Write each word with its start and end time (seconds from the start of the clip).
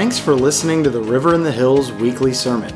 Thanks 0.00 0.18
for 0.18 0.34
listening 0.34 0.82
to 0.84 0.88
the 0.88 1.02
River 1.02 1.34
in 1.34 1.42
the 1.42 1.52
Hills 1.52 1.92
weekly 1.92 2.32
sermon. 2.32 2.74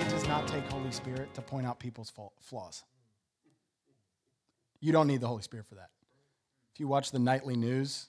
It 0.00 0.08
does 0.08 0.26
not 0.26 0.48
take 0.48 0.64
Holy 0.64 0.90
Spirit 0.90 1.32
to 1.34 1.40
point 1.40 1.68
out 1.68 1.78
people's 1.78 2.12
flaws. 2.40 2.82
You 4.80 4.90
don't 4.90 5.06
need 5.06 5.20
the 5.20 5.28
Holy 5.28 5.42
Spirit 5.42 5.66
for 5.66 5.76
that. 5.76 5.90
If 6.74 6.80
you 6.80 6.88
watch 6.88 7.12
the 7.12 7.20
nightly 7.20 7.54
news, 7.54 8.08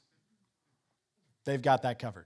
they've 1.46 1.62
got 1.62 1.84
that 1.84 2.00
covered. 2.00 2.26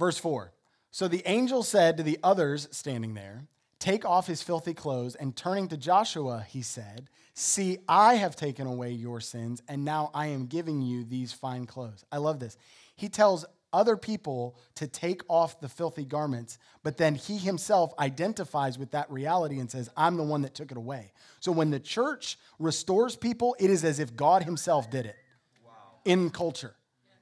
Verse 0.00 0.16
4 0.16 0.52
So 0.90 1.06
the 1.06 1.22
angel 1.26 1.62
said 1.62 1.98
to 1.98 2.02
the 2.02 2.18
others 2.24 2.66
standing 2.72 3.14
there, 3.14 3.44
Take 3.78 4.04
off 4.04 4.26
his 4.26 4.42
filthy 4.42 4.74
clothes. 4.74 5.14
And 5.14 5.36
turning 5.36 5.68
to 5.68 5.76
Joshua, 5.76 6.44
he 6.48 6.62
said, 6.62 7.08
See, 7.34 7.78
I 7.88 8.14
have 8.14 8.34
taken 8.34 8.66
away 8.66 8.90
your 8.92 9.20
sins, 9.20 9.62
and 9.68 9.84
now 9.84 10.10
I 10.12 10.26
am 10.28 10.46
giving 10.46 10.82
you 10.82 11.04
these 11.04 11.32
fine 11.32 11.66
clothes. 11.66 12.04
I 12.10 12.16
love 12.16 12.40
this. 12.40 12.56
He 12.96 13.08
tells 13.08 13.44
other 13.72 13.96
people 13.96 14.56
to 14.74 14.88
take 14.88 15.22
off 15.28 15.60
the 15.60 15.68
filthy 15.68 16.04
garments, 16.04 16.58
but 16.82 16.96
then 16.96 17.14
he 17.14 17.38
himself 17.38 17.94
identifies 17.98 18.78
with 18.78 18.90
that 18.90 19.10
reality 19.10 19.60
and 19.60 19.70
says, 19.70 19.88
I'm 19.96 20.16
the 20.16 20.24
one 20.24 20.42
that 20.42 20.54
took 20.54 20.72
it 20.72 20.76
away. 20.76 21.12
So 21.38 21.52
when 21.52 21.70
the 21.70 21.78
church 21.78 22.36
restores 22.58 23.16
people, 23.16 23.54
it 23.60 23.70
is 23.70 23.84
as 23.84 24.00
if 24.00 24.16
God 24.16 24.42
himself 24.42 24.90
did 24.90 25.06
it 25.06 25.16
wow. 25.64 25.72
in 26.04 26.30
culture. 26.30 26.74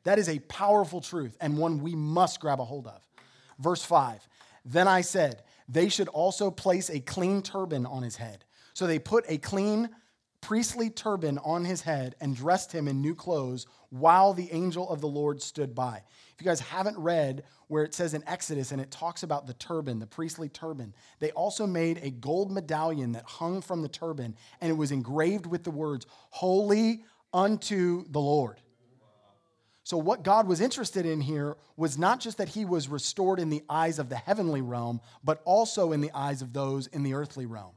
That 0.09 0.19
is 0.19 0.31
a 0.31 0.39
powerful 0.39 1.03
truth 1.03 1.37
and 1.39 1.59
one 1.59 1.83
we 1.83 1.95
must 1.95 2.41
grab 2.41 2.61
a 2.61 2.65
hold 2.65 2.87
of. 2.87 3.07
Verse 3.59 3.85
5 3.85 4.27
Then 4.65 4.89
I 4.89 5.03
said, 5.03 5.43
They 5.69 5.91
should 5.91 6.09
also 6.09 6.51
place 6.51 6.89
a 6.89 7.01
clean 7.01 7.43
turban 7.43 7.85
on 7.85 8.03
his 8.03 8.17
head. 8.17 8.47
So 8.73 8.87
they 8.87 8.99
put 8.99 9.27
a 9.29 9.37
clean 9.37 9.91
priestly 10.41 10.89
turban 10.89 11.37
on 11.45 11.67
his 11.67 11.83
head 11.83 12.15
and 12.23 12.35
dressed 12.35 12.73
him 12.73 12.89
in 12.89 13.03
new 13.03 13.15
clothes 13.15 13.67
while 13.91 14.33
the 14.33 14.51
angel 14.51 14.89
of 14.89 15.03
the 15.03 15.07
Lord 15.07 15.43
stood 15.43 15.75
by. 15.75 16.03
If 16.33 16.41
you 16.41 16.47
guys 16.47 16.61
haven't 16.61 16.97
read 16.97 17.43
where 17.67 17.85
it 17.85 17.93
says 17.93 18.15
in 18.15 18.27
Exodus 18.27 18.73
and 18.73 18.81
it 18.81 18.91
talks 18.91 19.25
about 19.25 19.47
the 19.47 19.53
turban, 19.53 19.99
the 19.99 20.07
priestly 20.07 20.49
turban, 20.49 20.95
they 21.19 21.33
also 21.33 21.67
made 21.67 22.01
a 22.03 22.11
gold 22.11 22.51
medallion 22.51 23.13
that 23.13 23.25
hung 23.25 23.61
from 23.61 23.83
the 23.83 23.89
turban 23.91 24.37
and 24.63 24.71
it 24.71 24.75
was 24.79 24.91
engraved 24.91 25.45
with 25.45 25.65
the 25.65 25.71
words, 25.71 26.07
Holy 26.31 27.05
unto 27.35 28.07
the 28.09 28.21
Lord. 28.21 28.63
So, 29.89 29.97
what 29.97 30.23
God 30.23 30.47
was 30.47 30.61
interested 30.61 31.07
in 31.07 31.23
here 31.23 31.57
was 31.79 31.97
not 31.97 32.21
just 32.21 32.37
that 32.37 32.51
he 32.51 32.67
was 32.67 32.91
restored 32.91 33.41
in 33.41 33.49
the 33.49 33.63
eyes 33.71 33.99
of 33.99 34.11
the 34.11 34.17
heavenly 34.17 34.61
realm, 34.61 35.01
but 35.25 35.41
also 35.47 35.93
in 35.93 36.03
the 36.03 36.11
eyes 36.15 36.43
of 36.43 36.53
those 36.53 36.89
in 36.89 37.05
the 37.05 37.15
earthly 37.15 37.47
realm. 37.47 37.73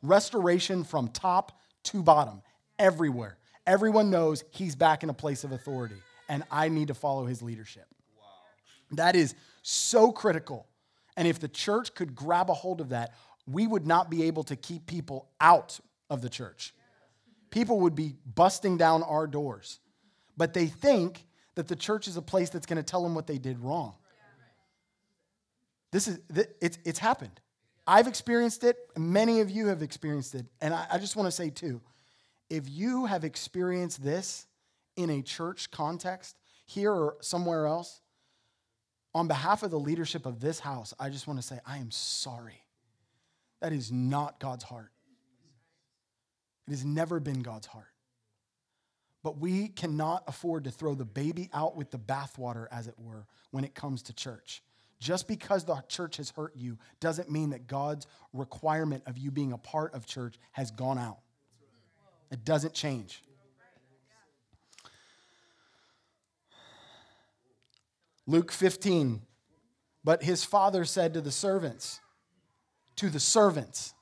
Restoration 0.00 0.84
from 0.84 1.08
top 1.08 1.58
to 1.82 2.04
bottom, 2.04 2.40
everywhere. 2.78 3.36
Everyone 3.66 4.10
knows 4.10 4.44
he's 4.52 4.76
back 4.76 5.02
in 5.02 5.10
a 5.10 5.12
place 5.12 5.42
of 5.42 5.50
authority, 5.50 5.96
and 6.28 6.44
I 6.52 6.68
need 6.68 6.86
to 6.86 6.94
follow 6.94 7.26
his 7.26 7.42
leadership. 7.42 7.88
Wow. 8.16 8.26
That 8.92 9.16
is 9.16 9.34
so 9.62 10.12
critical. 10.12 10.68
And 11.16 11.26
if 11.26 11.40
the 11.40 11.48
church 11.48 11.96
could 11.96 12.14
grab 12.14 12.48
a 12.48 12.54
hold 12.54 12.80
of 12.80 12.90
that, 12.90 13.12
we 13.44 13.66
would 13.66 13.88
not 13.88 14.08
be 14.08 14.22
able 14.22 14.44
to 14.44 14.54
keep 14.54 14.86
people 14.86 15.30
out 15.40 15.80
of 16.10 16.22
the 16.22 16.28
church. 16.28 16.72
People 17.50 17.80
would 17.80 17.96
be 17.96 18.14
busting 18.36 18.76
down 18.76 19.02
our 19.02 19.26
doors. 19.26 19.80
But 20.36 20.54
they 20.54 20.66
think 20.66 21.25
that 21.56 21.68
the 21.68 21.76
church 21.76 22.06
is 22.06 22.16
a 22.16 22.22
place 22.22 22.50
that's 22.50 22.66
going 22.66 22.76
to 22.76 22.82
tell 22.82 23.02
them 23.02 23.14
what 23.14 23.26
they 23.26 23.38
did 23.38 23.58
wrong. 23.58 23.94
This 25.90 26.08
is, 26.08 26.18
it's, 26.60 26.78
it's 26.84 26.98
happened. 26.98 27.40
I've 27.86 28.06
experienced 28.06 28.64
it. 28.64 28.76
Many 28.96 29.40
of 29.40 29.50
you 29.50 29.68
have 29.68 29.82
experienced 29.82 30.34
it. 30.34 30.46
And 30.60 30.74
I, 30.74 30.86
I 30.92 30.98
just 30.98 31.16
want 31.16 31.26
to 31.26 31.32
say, 31.32 31.50
too, 31.50 31.80
if 32.50 32.68
you 32.68 33.06
have 33.06 33.24
experienced 33.24 34.02
this 34.02 34.46
in 34.96 35.10
a 35.10 35.22
church 35.22 35.70
context, 35.70 36.36
here 36.66 36.92
or 36.92 37.16
somewhere 37.20 37.66
else, 37.66 38.00
on 39.14 39.28
behalf 39.28 39.62
of 39.62 39.70
the 39.70 39.78
leadership 39.78 40.26
of 40.26 40.40
this 40.40 40.60
house, 40.60 40.92
I 41.00 41.08
just 41.08 41.26
want 41.26 41.40
to 41.40 41.46
say, 41.46 41.58
I 41.64 41.78
am 41.78 41.90
sorry. 41.90 42.64
That 43.60 43.72
is 43.72 43.90
not 43.90 44.38
God's 44.40 44.64
heart. 44.64 44.90
It 46.66 46.72
has 46.72 46.84
never 46.84 47.20
been 47.20 47.40
God's 47.42 47.68
heart. 47.68 47.86
But 49.26 49.38
we 49.38 49.66
cannot 49.66 50.22
afford 50.28 50.62
to 50.64 50.70
throw 50.70 50.94
the 50.94 51.04
baby 51.04 51.50
out 51.52 51.74
with 51.74 51.90
the 51.90 51.98
bathwater, 51.98 52.68
as 52.70 52.86
it 52.86 52.94
were, 52.96 53.26
when 53.50 53.64
it 53.64 53.74
comes 53.74 54.02
to 54.02 54.12
church. 54.12 54.62
Just 55.00 55.26
because 55.26 55.64
the 55.64 55.82
church 55.88 56.18
has 56.18 56.30
hurt 56.30 56.54
you 56.54 56.78
doesn't 57.00 57.28
mean 57.28 57.50
that 57.50 57.66
God's 57.66 58.06
requirement 58.32 59.02
of 59.04 59.18
you 59.18 59.32
being 59.32 59.50
a 59.50 59.58
part 59.58 59.94
of 59.94 60.06
church 60.06 60.36
has 60.52 60.70
gone 60.70 60.96
out. 60.96 61.18
It 62.30 62.44
doesn't 62.44 62.72
change. 62.72 63.24
Luke 68.28 68.52
15. 68.52 69.22
But 70.04 70.22
his 70.22 70.44
father 70.44 70.84
said 70.84 71.14
to 71.14 71.20
the 71.20 71.32
servants, 71.32 71.98
to 72.94 73.10
the 73.10 73.18
servants, 73.18 73.92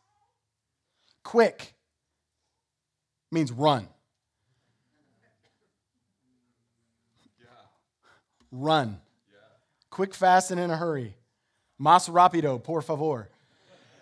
quick 1.23 1.73
means 3.33 3.51
run. 3.51 3.89
Run. 8.54 9.00
Quick, 9.91 10.15
fast, 10.15 10.50
and 10.50 10.60
in 10.60 10.70
a 10.70 10.76
hurry. 10.76 11.16
Mas 11.78 12.09
rapido, 12.09 12.62
por 12.62 12.82
favor. 12.82 13.28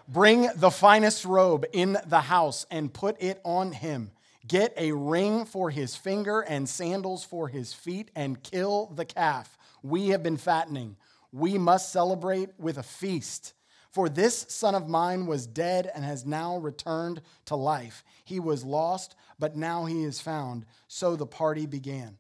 Bring 0.08 0.48
the 0.56 0.70
finest 0.70 1.24
robe 1.24 1.64
in 1.72 1.96
the 2.06 2.20
house 2.20 2.66
and 2.70 2.92
put 2.92 3.20
it 3.20 3.40
on 3.44 3.72
him. 3.72 4.10
Get 4.46 4.74
a 4.76 4.92
ring 4.92 5.44
for 5.44 5.70
his 5.70 5.96
finger 5.96 6.40
and 6.40 6.68
sandals 6.68 7.24
for 7.24 7.48
his 7.48 7.72
feet 7.72 8.10
and 8.14 8.42
kill 8.42 8.86
the 8.94 9.04
calf. 9.04 9.56
We 9.82 10.08
have 10.08 10.22
been 10.22 10.36
fattening. 10.36 10.96
We 11.32 11.56
must 11.56 11.92
celebrate 11.92 12.50
with 12.58 12.76
a 12.76 12.82
feast. 12.82 13.54
For 13.92 14.08
this 14.08 14.46
son 14.48 14.74
of 14.74 14.88
mine 14.88 15.26
was 15.26 15.46
dead 15.46 15.90
and 15.94 16.04
has 16.04 16.26
now 16.26 16.56
returned 16.56 17.22
to 17.46 17.56
life. 17.56 18.04
He 18.24 18.40
was 18.40 18.64
lost, 18.64 19.14
but 19.38 19.56
now 19.56 19.84
he 19.84 20.02
is 20.02 20.20
found. 20.20 20.66
So 20.88 21.14
the 21.14 21.26
party 21.26 21.66
began. 21.66 22.19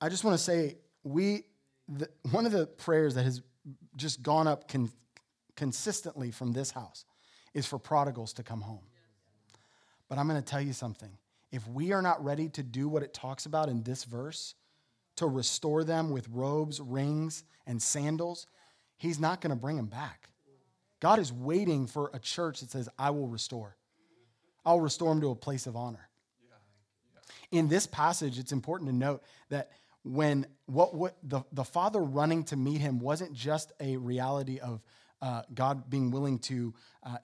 I 0.00 0.08
just 0.08 0.24
want 0.24 0.36
to 0.36 0.42
say, 0.42 0.76
we, 1.04 1.44
the, 1.88 2.08
one 2.30 2.46
of 2.46 2.52
the 2.52 2.66
prayers 2.66 3.14
that 3.14 3.24
has 3.24 3.42
just 3.96 4.22
gone 4.22 4.46
up 4.46 4.68
con, 4.68 4.90
consistently 5.56 6.30
from 6.30 6.52
this 6.52 6.70
house 6.70 7.04
is 7.54 7.66
for 7.66 7.78
prodigals 7.78 8.32
to 8.34 8.42
come 8.42 8.60
home. 8.60 8.84
But 10.08 10.18
I'm 10.18 10.28
going 10.28 10.40
to 10.40 10.46
tell 10.46 10.60
you 10.60 10.72
something. 10.72 11.10
If 11.50 11.66
we 11.68 11.92
are 11.92 12.02
not 12.02 12.22
ready 12.22 12.48
to 12.50 12.62
do 12.62 12.88
what 12.88 13.02
it 13.02 13.14
talks 13.14 13.46
about 13.46 13.68
in 13.68 13.82
this 13.82 14.04
verse, 14.04 14.54
to 15.16 15.26
restore 15.26 15.82
them 15.84 16.10
with 16.10 16.28
robes, 16.28 16.80
rings, 16.80 17.44
and 17.66 17.80
sandals, 17.80 18.46
he's 18.98 19.18
not 19.18 19.40
going 19.40 19.50
to 19.50 19.56
bring 19.56 19.76
them 19.76 19.86
back. 19.86 20.28
God 21.00 21.18
is 21.18 21.32
waiting 21.32 21.86
for 21.86 22.10
a 22.12 22.18
church 22.18 22.60
that 22.60 22.70
says, 22.70 22.88
I 22.98 23.10
will 23.10 23.28
restore. 23.28 23.76
I'll 24.64 24.80
restore 24.80 25.10
them 25.10 25.20
to 25.22 25.30
a 25.30 25.34
place 25.34 25.66
of 25.66 25.76
honor. 25.76 26.08
In 27.52 27.68
this 27.68 27.86
passage, 27.86 28.38
it's 28.38 28.52
important 28.52 28.90
to 28.90 28.96
note 28.96 29.22
that 29.50 29.70
when 30.06 30.46
what, 30.66 30.94
what 30.94 31.16
the, 31.22 31.42
the 31.52 31.64
father 31.64 32.00
running 32.00 32.44
to 32.44 32.56
meet 32.56 32.80
him 32.80 33.00
wasn't 33.00 33.32
just 33.32 33.72
a 33.80 33.96
reality 33.96 34.58
of 34.60 34.82
uh, 35.20 35.42
God 35.52 35.90
being 35.90 36.10
willing 36.10 36.38
to 36.40 36.74
uh, 37.02 37.18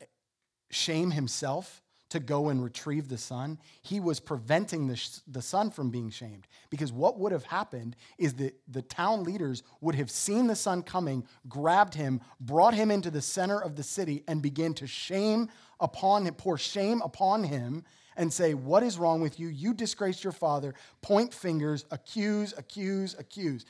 shame 0.70 1.10
himself 1.12 1.82
to 2.10 2.20
go 2.20 2.50
and 2.50 2.62
retrieve 2.62 3.08
the 3.08 3.16
son, 3.16 3.58
he 3.80 3.98
was 3.98 4.20
preventing 4.20 4.86
the, 4.86 5.00
the 5.26 5.40
son 5.40 5.70
from 5.70 5.90
being 5.90 6.10
shamed. 6.10 6.46
Because 6.68 6.92
what 6.92 7.18
would 7.18 7.32
have 7.32 7.44
happened 7.44 7.96
is 8.18 8.34
that 8.34 8.54
the 8.68 8.82
town 8.82 9.24
leaders 9.24 9.62
would 9.80 9.94
have 9.94 10.10
seen 10.10 10.46
the 10.46 10.56
son 10.56 10.82
coming, 10.82 11.26
grabbed 11.48 11.94
him, 11.94 12.20
brought 12.38 12.74
him 12.74 12.90
into 12.90 13.10
the 13.10 13.22
center 13.22 13.58
of 13.58 13.76
the 13.76 13.82
city, 13.82 14.24
and 14.28 14.42
began 14.42 14.74
to 14.74 14.86
shame 14.86 15.48
upon 15.80 16.26
him, 16.26 16.34
pour 16.34 16.58
shame 16.58 17.00
upon 17.00 17.44
him 17.44 17.82
and 18.16 18.32
say, 18.32 18.54
What 18.54 18.82
is 18.82 18.98
wrong 18.98 19.20
with 19.20 19.38
you? 19.38 19.48
You 19.48 19.74
disgraced 19.74 20.24
your 20.24 20.32
father. 20.32 20.74
Point 21.00 21.32
fingers, 21.32 21.84
accuse, 21.90 22.54
accuse, 22.56 23.14
accuse. 23.18 23.64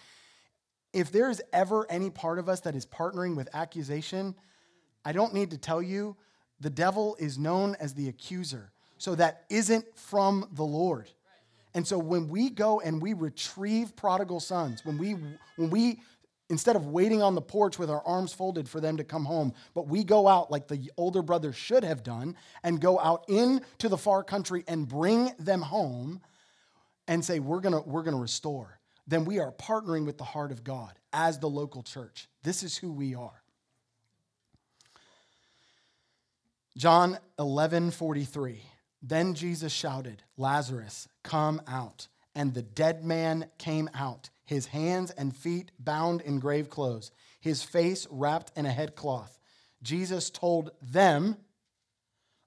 If 0.92 1.10
there 1.10 1.30
is 1.30 1.42
ever 1.52 1.90
any 1.90 2.10
part 2.10 2.38
of 2.38 2.48
us 2.48 2.60
that 2.60 2.74
is 2.74 2.84
partnering 2.84 3.34
with 3.36 3.48
accusation, 3.54 4.34
I 5.04 5.12
don't 5.12 5.32
need 5.32 5.50
to 5.50 5.58
tell 5.58 5.82
you, 5.82 6.16
the 6.60 6.70
devil 6.70 7.16
is 7.18 7.38
known 7.38 7.76
as 7.80 7.94
the 7.94 8.08
accuser. 8.08 8.70
So 8.98 9.14
that 9.16 9.44
isn't 9.50 9.96
from 9.98 10.48
the 10.52 10.62
Lord. 10.62 11.10
And 11.74 11.86
so 11.86 11.98
when 11.98 12.28
we 12.28 12.50
go 12.50 12.80
and 12.80 13.00
we 13.00 13.14
retrieve 13.14 13.96
prodigal 13.96 14.40
sons, 14.40 14.84
when 14.84 14.98
we 14.98 15.16
when 15.56 15.70
we 15.70 16.00
instead 16.48 16.76
of 16.76 16.86
waiting 16.86 17.22
on 17.22 17.34
the 17.34 17.40
porch 17.40 17.78
with 17.78 17.90
our 17.90 18.02
arms 18.06 18.32
folded 18.32 18.68
for 18.68 18.80
them 18.80 18.96
to 18.98 19.04
come 19.04 19.24
home, 19.24 19.54
but 19.74 19.88
we 19.88 20.04
go 20.04 20.28
out 20.28 20.50
like 20.50 20.68
the 20.68 20.90
older 20.96 21.22
brother 21.22 21.52
should 21.52 21.84
have 21.84 22.02
done 22.02 22.36
and 22.62 22.80
go 22.80 22.98
out 23.00 23.24
into 23.28 23.88
the 23.88 23.96
far 23.96 24.22
country 24.22 24.64
and 24.68 24.88
bring 24.88 25.32
them 25.38 25.62
home 25.62 26.20
and 27.08 27.24
say, 27.24 27.40
We're 27.40 27.60
gonna, 27.60 27.80
we're 27.82 28.02
gonna 28.02 28.16
restore, 28.16 28.78
then 29.06 29.24
we 29.24 29.38
are 29.38 29.52
partnering 29.52 30.06
with 30.06 30.18
the 30.18 30.24
heart 30.24 30.52
of 30.52 30.64
God. 30.64 30.98
as 31.12 31.38
the 31.38 31.48
local 31.48 31.82
church. 31.82 32.28
This 32.42 32.62
is 32.62 32.76
who 32.76 32.90
we 32.90 33.14
are. 33.14 33.42
John 36.76 37.18
11 37.38 37.90
43. 37.90 38.62
Then 39.02 39.34
Jesus 39.34 39.72
shouted, 39.72 40.22
Lazarus, 40.36 41.08
come 41.22 41.60
out. 41.66 42.08
And 42.34 42.54
the 42.54 42.62
dead 42.62 43.04
man 43.04 43.50
came 43.58 43.90
out, 43.94 44.30
his 44.44 44.66
hands 44.66 45.10
and 45.12 45.34
feet 45.34 45.70
bound 45.78 46.20
in 46.20 46.38
grave 46.38 46.68
clothes, 46.68 47.10
his 47.40 47.62
face 47.62 48.06
wrapped 48.10 48.56
in 48.56 48.66
a 48.66 48.72
headcloth. 48.72 49.38
Jesus 49.82 50.30
told 50.30 50.70
them, 50.80 51.36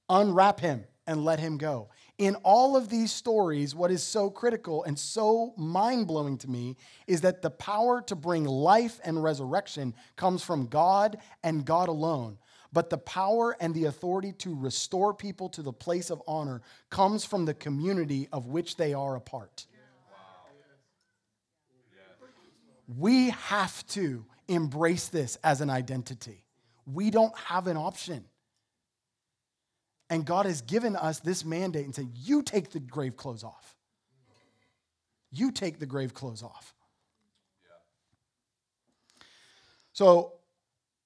Unwrap 0.07 0.59
him 0.59 0.85
and 1.07 1.25
let 1.25 1.39
him 1.39 1.57
go. 1.57 1.89
In 2.17 2.35
all 2.43 2.77
of 2.77 2.89
these 2.89 3.11
stories, 3.11 3.75
what 3.75 3.91
is 3.91 4.01
so 4.01 4.29
critical 4.29 4.83
and 4.83 4.97
so 4.97 5.53
mind 5.57 6.07
blowing 6.07 6.37
to 6.39 6.49
me 6.49 6.77
is 7.07 7.21
that 7.21 7.41
the 7.41 7.49
power 7.49 8.01
to 8.03 8.15
bring 8.15 8.45
life 8.45 8.99
and 9.03 9.21
resurrection 9.21 9.93
comes 10.15 10.43
from 10.43 10.67
God 10.67 11.17
and 11.43 11.65
God 11.65 11.89
alone. 11.89 12.37
But 12.71 12.89
the 12.89 12.97
power 12.97 13.55
and 13.59 13.73
the 13.73 13.85
authority 13.85 14.31
to 14.33 14.55
restore 14.55 15.13
people 15.13 15.49
to 15.49 15.61
the 15.61 15.73
place 15.73 16.09
of 16.09 16.21
honor 16.27 16.61
comes 16.89 17.25
from 17.25 17.45
the 17.45 17.53
community 17.53 18.27
of 18.31 18.47
which 18.47 18.77
they 18.77 18.93
are 18.93 19.15
a 19.15 19.21
part. 19.21 19.65
We 22.87 23.29
have 23.31 23.85
to 23.87 24.25
embrace 24.47 25.07
this 25.07 25.37
as 25.43 25.61
an 25.61 25.69
identity. 25.69 26.43
We 26.85 27.09
don't 27.09 27.35
have 27.37 27.67
an 27.67 27.77
option. 27.77 28.25
And 30.09 30.25
God 30.25 30.45
has 30.45 30.61
given 30.61 30.95
us 30.95 31.19
this 31.19 31.43
mandate 31.43 31.85
and 31.85 31.95
said, 31.95 32.11
You 32.13 32.43
take 32.43 32.71
the 32.71 32.79
grave 32.79 33.17
clothes 33.17 33.43
off. 33.43 33.75
You 35.31 35.51
take 35.51 35.79
the 35.79 35.85
grave 35.85 36.13
clothes 36.13 36.43
off. 36.43 36.73
So, 39.93 40.33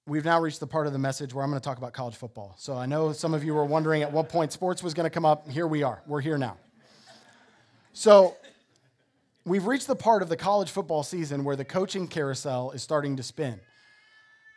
we've 0.05 0.25
now 0.25 0.41
reached 0.41 0.59
the 0.59 0.67
part 0.67 0.87
of 0.87 0.93
the 0.93 0.99
message 0.99 1.33
where 1.33 1.43
I'm 1.43 1.51
going 1.51 1.61
to 1.61 1.63
talk 1.63 1.77
about 1.77 1.93
college 1.93 2.15
football. 2.15 2.55
So, 2.57 2.75
I 2.75 2.87
know 2.87 3.13
some 3.13 3.33
of 3.33 3.43
you 3.43 3.53
were 3.53 3.65
wondering 3.65 4.01
at 4.01 4.11
what 4.11 4.27
point 4.27 4.51
sports 4.51 4.83
was 4.83 4.93
going 4.93 5.05
to 5.05 5.09
come 5.09 5.25
up. 5.25 5.47
Here 5.47 5.67
we 5.67 5.83
are. 5.83 6.01
We're 6.05 6.21
here 6.21 6.37
now. 6.37 6.57
So, 7.93 8.35
we've 9.45 9.65
reached 9.65 9.87
the 9.87 9.95
part 9.95 10.21
of 10.21 10.29
the 10.29 10.37
college 10.37 10.69
football 10.69 11.03
season 11.03 11.43
where 11.43 11.55
the 11.55 11.65
coaching 11.65 12.07
carousel 12.07 12.71
is 12.71 12.83
starting 12.83 13.15
to 13.17 13.23
spin 13.23 13.59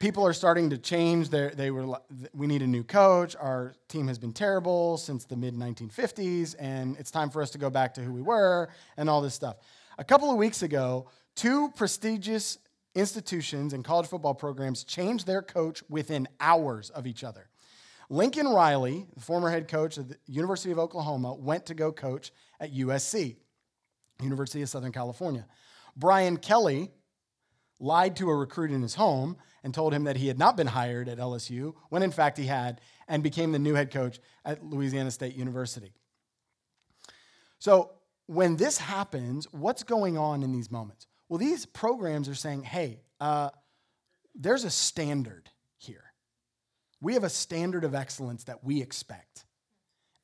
people 0.02 0.26
are 0.26 0.32
starting 0.32 0.68
to 0.68 0.76
change. 0.76 1.28
They're, 1.28 1.50
they 1.50 1.70
were, 1.70 1.96
we 2.34 2.48
need 2.48 2.60
a 2.60 2.66
new 2.66 2.82
coach. 2.82 3.36
Our 3.38 3.76
team 3.86 4.08
has 4.08 4.18
been 4.18 4.32
terrible 4.32 4.98
since 4.98 5.24
the 5.24 5.36
mid 5.36 5.54
1950s, 5.54 6.56
and 6.58 6.96
it's 6.96 7.12
time 7.12 7.30
for 7.30 7.40
us 7.40 7.50
to 7.50 7.58
go 7.58 7.70
back 7.70 7.94
to 7.94 8.00
who 8.02 8.12
we 8.12 8.20
were 8.20 8.68
and 8.96 9.08
all 9.08 9.20
this 9.20 9.32
stuff. 9.32 9.58
A 9.98 10.04
couple 10.04 10.28
of 10.28 10.36
weeks 10.36 10.64
ago, 10.64 11.06
two 11.36 11.70
prestigious 11.76 12.58
institutions 12.96 13.74
and 13.74 13.84
college 13.84 14.08
football 14.08 14.34
programs 14.34 14.82
changed 14.82 15.24
their 15.24 15.40
coach 15.40 15.84
within 15.88 16.26
hours 16.40 16.90
of 16.90 17.06
each 17.06 17.22
other. 17.22 17.48
Lincoln 18.10 18.48
Riley, 18.48 19.06
the 19.14 19.20
former 19.20 19.50
head 19.50 19.68
coach 19.68 19.98
of 19.98 20.08
the 20.08 20.16
University 20.26 20.72
of 20.72 20.80
Oklahoma, 20.80 21.32
went 21.32 21.66
to 21.66 21.74
go 21.74 21.92
coach 21.92 22.32
at 22.58 22.74
USC, 22.74 23.36
University 24.22 24.62
of 24.62 24.68
Southern 24.68 24.92
California. 24.92 25.46
Brian 25.96 26.36
Kelly 26.36 26.90
lied 27.78 28.16
to 28.16 28.30
a 28.30 28.34
recruit 28.34 28.70
in 28.70 28.82
his 28.82 28.94
home 28.94 29.36
and 29.64 29.74
told 29.74 29.92
him 29.92 30.04
that 30.04 30.16
he 30.16 30.28
had 30.28 30.38
not 30.38 30.56
been 30.56 30.68
hired 30.68 31.08
at 31.08 31.18
LSU, 31.18 31.74
when 31.88 32.02
in 32.02 32.10
fact 32.10 32.38
he 32.38 32.46
had, 32.46 32.80
and 33.08 33.22
became 33.22 33.52
the 33.52 33.58
new 33.58 33.74
head 33.74 33.90
coach 33.90 34.20
at 34.44 34.64
Louisiana 34.64 35.10
State 35.10 35.34
University. 35.34 35.92
So, 37.58 37.92
when 38.26 38.56
this 38.56 38.78
happens, 38.78 39.46
what's 39.52 39.82
going 39.82 40.16
on 40.16 40.42
in 40.42 40.52
these 40.52 40.70
moments? 40.70 41.06
Well, 41.28 41.38
these 41.38 41.66
programs 41.66 42.28
are 42.28 42.34
saying, 42.34 42.62
hey, 42.62 43.00
uh, 43.20 43.50
there's 44.34 44.64
a 44.64 44.70
standard 44.70 45.50
here. 45.78 46.12
We 47.00 47.14
have 47.14 47.24
a 47.24 47.28
standard 47.28 47.84
of 47.84 47.94
excellence 47.94 48.44
that 48.44 48.64
we 48.64 48.80
expect, 48.80 49.44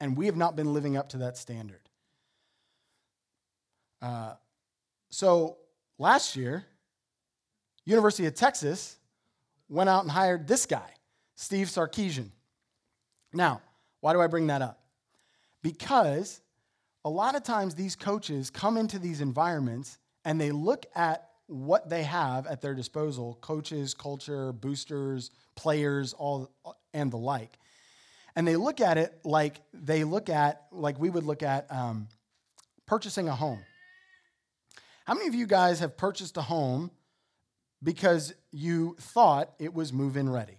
and 0.01 0.17
we 0.17 0.27
have 0.27 0.37
not 0.37 0.57
been 0.57 0.73
living 0.73 0.97
up 0.97 1.11
to 1.11 1.19
that 1.19 1.37
standard. 1.37 1.88
Uh, 4.01 4.35
so, 5.11 5.57
last 5.99 6.37
year, 6.37 6.65
University 7.85 8.27
of 8.27 8.35
Texas 8.35 8.99
went 9.69 9.89
out 9.89 10.03
and 10.03 10.11
hired 10.11 10.47
this 10.47 10.67
guy, 10.67 10.91
Steve 11.35 11.69
Sarkisian. 11.69 12.31
Now, 13.33 13.63
why 14.01 14.13
do 14.13 14.21
I 14.21 14.27
bring 14.27 14.47
that 14.49 14.63
up? 14.63 14.81
Because 15.63 16.41
a 17.05 17.11
lot 17.11 17.35
of 17.35 17.43
times 17.43 17.75
these 17.75 17.97
coaches 17.97 18.51
come 18.51 18.77
into 18.77 18.99
these 18.99 19.21
environments 19.21 19.99
and 20.25 20.41
they 20.41 20.51
look 20.51 20.87
at 20.95 21.29
what 21.47 21.89
they 21.89 22.03
have 22.03 22.47
at 22.47 22.61
their 22.61 22.75
disposal 22.75 23.39
coaches, 23.41 23.95
culture, 23.95 24.53
boosters, 24.53 25.31
players, 25.57 26.13
all 26.13 26.53
and 26.93 27.11
the 27.11 27.17
like. 27.17 27.59
And 28.37 28.47
they 28.47 28.57
look 28.57 28.81
at 28.81 28.99
it 28.99 29.19
like 29.25 29.63
they 29.73 30.05
look 30.05 30.29
at, 30.29 30.67
like 30.71 31.01
we 31.01 31.11
would 31.11 31.25
look 31.25 31.43
at 31.43 31.67
um, 31.73 32.09
purchasing 32.87 33.29
a 33.29 33.35
home. 33.35 33.61
How 35.09 35.15
many 35.15 35.27
of 35.27 35.35
you 35.35 35.47
guys 35.47 35.81
have 35.81 35.97
purchased 35.97 36.37
a 36.37 36.43
home 36.43 36.91
because 37.83 38.35
you 38.51 38.95
thought 39.01 39.55
it 39.59 39.73
was 39.73 39.91
move 39.91 40.19
in 40.19 40.29
ready. 40.29 40.59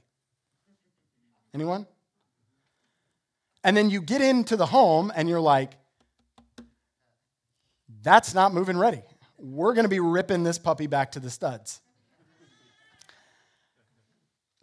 Anyone? 1.53 1.85
And 3.63 3.77
then 3.77 3.91
you 3.91 4.01
get 4.01 4.21
into 4.21 4.55
the 4.55 4.65
home 4.65 5.11
and 5.15 5.29
you're 5.29 5.39
like, 5.39 5.73
that's 8.01 8.33
not 8.33 8.51
move 8.51 8.69
in 8.69 8.79
ready. 8.79 9.03
We're 9.37 9.75
going 9.75 9.85
to 9.85 9.87
be 9.87 9.99
ripping 9.99 10.43
this 10.43 10.57
puppy 10.57 10.87
back 10.87 11.11
to 11.11 11.19
the 11.19 11.29
studs. 11.29 11.79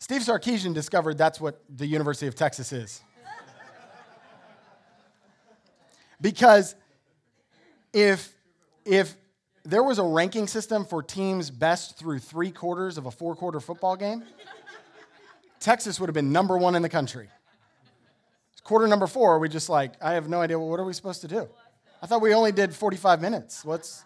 Steve 0.00 0.23
Sarkisian 0.23 0.75
discovered 0.75 1.17
that's 1.17 1.41
what 1.41 1.62
the 1.69 1.87
University 1.87 2.27
of 2.27 2.35
Texas 2.35 2.73
is. 2.73 3.03
because 6.21 6.75
if, 7.93 8.35
if 8.85 9.15
there 9.67 9.83
was 9.83 9.99
a 9.99 10.05
ranking 10.05 10.47
system 10.47 10.85
for 10.85 11.03
teams 11.03 11.51
best 11.51 11.99
through 11.99 12.21
three 12.21 12.51
quarters 12.51 12.97
of 12.99 13.07
a 13.07 13.11
four 13.11 13.35
quarter 13.35 13.61
football 13.61 13.97
game, 13.97 14.23
Texas 15.61 15.99
would 15.99 16.09
have 16.09 16.15
been 16.15 16.33
number 16.33 16.57
one 16.57 16.75
in 16.75 16.83
the 16.83 16.89
country. 16.89 17.29
Quarter 18.63 18.89
number 18.89 19.07
four, 19.07 19.39
we 19.39 19.49
just 19.49 19.69
like, 19.69 19.93
I 20.03 20.15
have 20.15 20.29
no 20.29 20.41
idea. 20.41 20.59
What 20.59 20.81
are 20.81 20.85
we 20.85 20.93
supposed 20.93 21.21
to 21.21 21.29
do? 21.29 21.49
I 22.03 22.07
thought 22.07 22.21
we 22.21 22.35
only 22.35 22.53
did 22.53 22.75
45 22.75 23.21
minutes. 23.21 23.65
What's. 23.65 24.05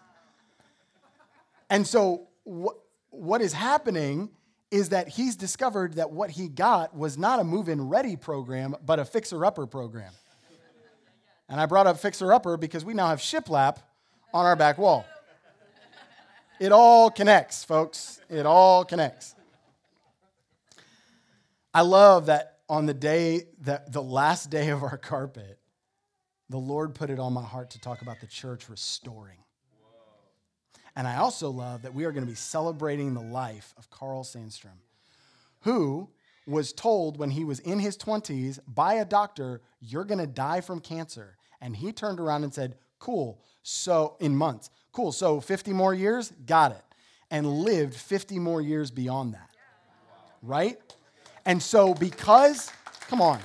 And 1.69 1.85
so, 1.85 2.27
what, 2.43 2.77
what 3.09 3.41
is 3.41 3.53
happening 3.53 4.29
is 4.69 4.89
that 4.89 5.07
he's 5.07 5.35
discovered 5.35 5.95
that 5.95 6.11
what 6.11 6.29
he 6.29 6.47
got 6.47 6.95
was 6.95 7.17
not 7.17 7.39
a 7.39 7.43
move 7.43 7.69
in 7.69 7.89
ready 7.89 8.15
program, 8.15 8.75
but 8.85 8.99
a 8.99 9.05
fixer 9.05 9.43
upper 9.43 9.65
program. 9.65 10.13
And 11.49 11.59
I 11.59 11.65
brought 11.65 11.87
up 11.87 11.99
fixer 11.99 12.31
upper 12.31 12.55
because 12.55 12.85
we 12.85 12.93
now 12.93 13.07
have 13.07 13.19
shiplap 13.19 13.77
on 14.33 14.45
our 14.45 14.55
back 14.55 14.77
wall. 14.77 15.05
It 16.61 16.71
all 16.71 17.09
connects, 17.09 17.63
folks. 17.63 18.21
It 18.29 18.45
all 18.45 18.85
connects. 18.85 19.33
I 21.73 21.81
love 21.81 22.27
that 22.27 22.59
on 22.69 22.85
the 22.85 22.93
day 22.93 23.47
that 23.61 23.91
the 23.91 24.03
last 24.03 24.51
day 24.51 24.69
of 24.69 24.83
our 24.83 24.95
carpet, 24.95 25.57
the 26.51 26.59
Lord 26.59 26.93
put 26.93 27.09
it 27.09 27.17
on 27.17 27.33
my 27.33 27.41
heart 27.41 27.71
to 27.71 27.79
talk 27.79 28.03
about 28.03 28.19
the 28.21 28.27
church 28.27 28.69
restoring. 28.69 29.39
And 30.95 31.07
I 31.07 31.17
also 31.17 31.49
love 31.49 31.81
that 31.81 31.95
we 31.95 32.05
are 32.05 32.11
going 32.11 32.25
to 32.25 32.31
be 32.31 32.35
celebrating 32.35 33.15
the 33.15 33.21
life 33.21 33.73
of 33.75 33.89
Carl 33.89 34.23
Sandstrom, 34.23 34.77
who 35.61 36.11
was 36.45 36.73
told 36.73 37.17
when 37.17 37.31
he 37.31 37.43
was 37.43 37.57
in 37.61 37.79
his 37.79 37.97
20s 37.97 38.59
by 38.67 38.93
a 38.93 39.05
doctor, 39.05 39.61
You're 39.79 40.05
going 40.05 40.19
to 40.19 40.27
die 40.27 40.61
from 40.61 40.79
cancer. 40.79 41.37
And 41.59 41.75
he 41.75 41.91
turned 41.91 42.19
around 42.19 42.43
and 42.43 42.53
said, 42.53 42.75
Cool. 42.99 43.41
So, 43.63 44.15
in 44.19 44.35
months. 44.35 44.69
Cool. 44.91 45.11
So 45.11 45.39
50 45.39 45.73
more 45.73 45.93
years? 45.93 46.31
Got 46.45 46.71
it. 46.71 46.83
And 47.29 47.47
lived 47.47 47.95
50 47.95 48.39
more 48.39 48.61
years 48.61 48.91
beyond 48.91 49.33
that. 49.33 49.49
Right? 50.41 50.79
And 51.45 51.61
so, 51.61 51.93
because, 51.93 52.71
come 53.07 53.21
on. 53.21 53.39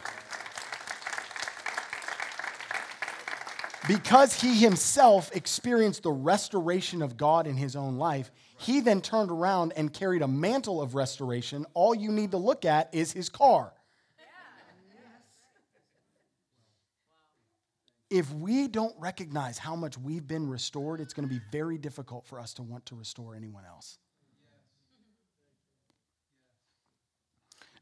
Because 3.87 4.41
he 4.41 4.57
himself 4.57 5.35
experienced 5.35 6.03
the 6.03 6.11
restoration 6.11 7.03
of 7.03 7.17
God 7.17 7.47
in 7.47 7.57
his 7.57 7.77
own 7.77 7.97
life, 7.97 8.33
he 8.59 8.81
then 8.81 9.01
turned 9.01 9.31
around 9.31 9.75
and 9.77 9.93
carried 9.93 10.23
a 10.23 10.29
mantle 10.29 10.83
of 10.83 10.97
restoration. 10.97 11.65
All 11.75 11.95
you 11.95 12.11
need 12.11 12.33
to 12.33 12.37
look 12.37 12.65
at 12.65 12.93
is 12.93 13.13
his 13.13 13.29
car. 13.29 13.73
If 18.11 18.33
we 18.33 18.69
don't 18.69 18.95
recognize 18.99 19.59
how 19.59 19.75
much 19.75 19.99
we've 19.99 20.27
been 20.27 20.49
restored, 20.49 21.01
it's 21.01 21.13
going 21.13 21.29
to 21.29 21.35
be 21.35 21.41
very 21.51 21.79
difficult 21.79 22.27
for 22.27 22.39
us 22.39 22.55
to 22.55 22.63
want 22.63 22.87
to 22.87 22.95
restore 22.95 23.35
anyone 23.35 23.65
else. 23.65 23.99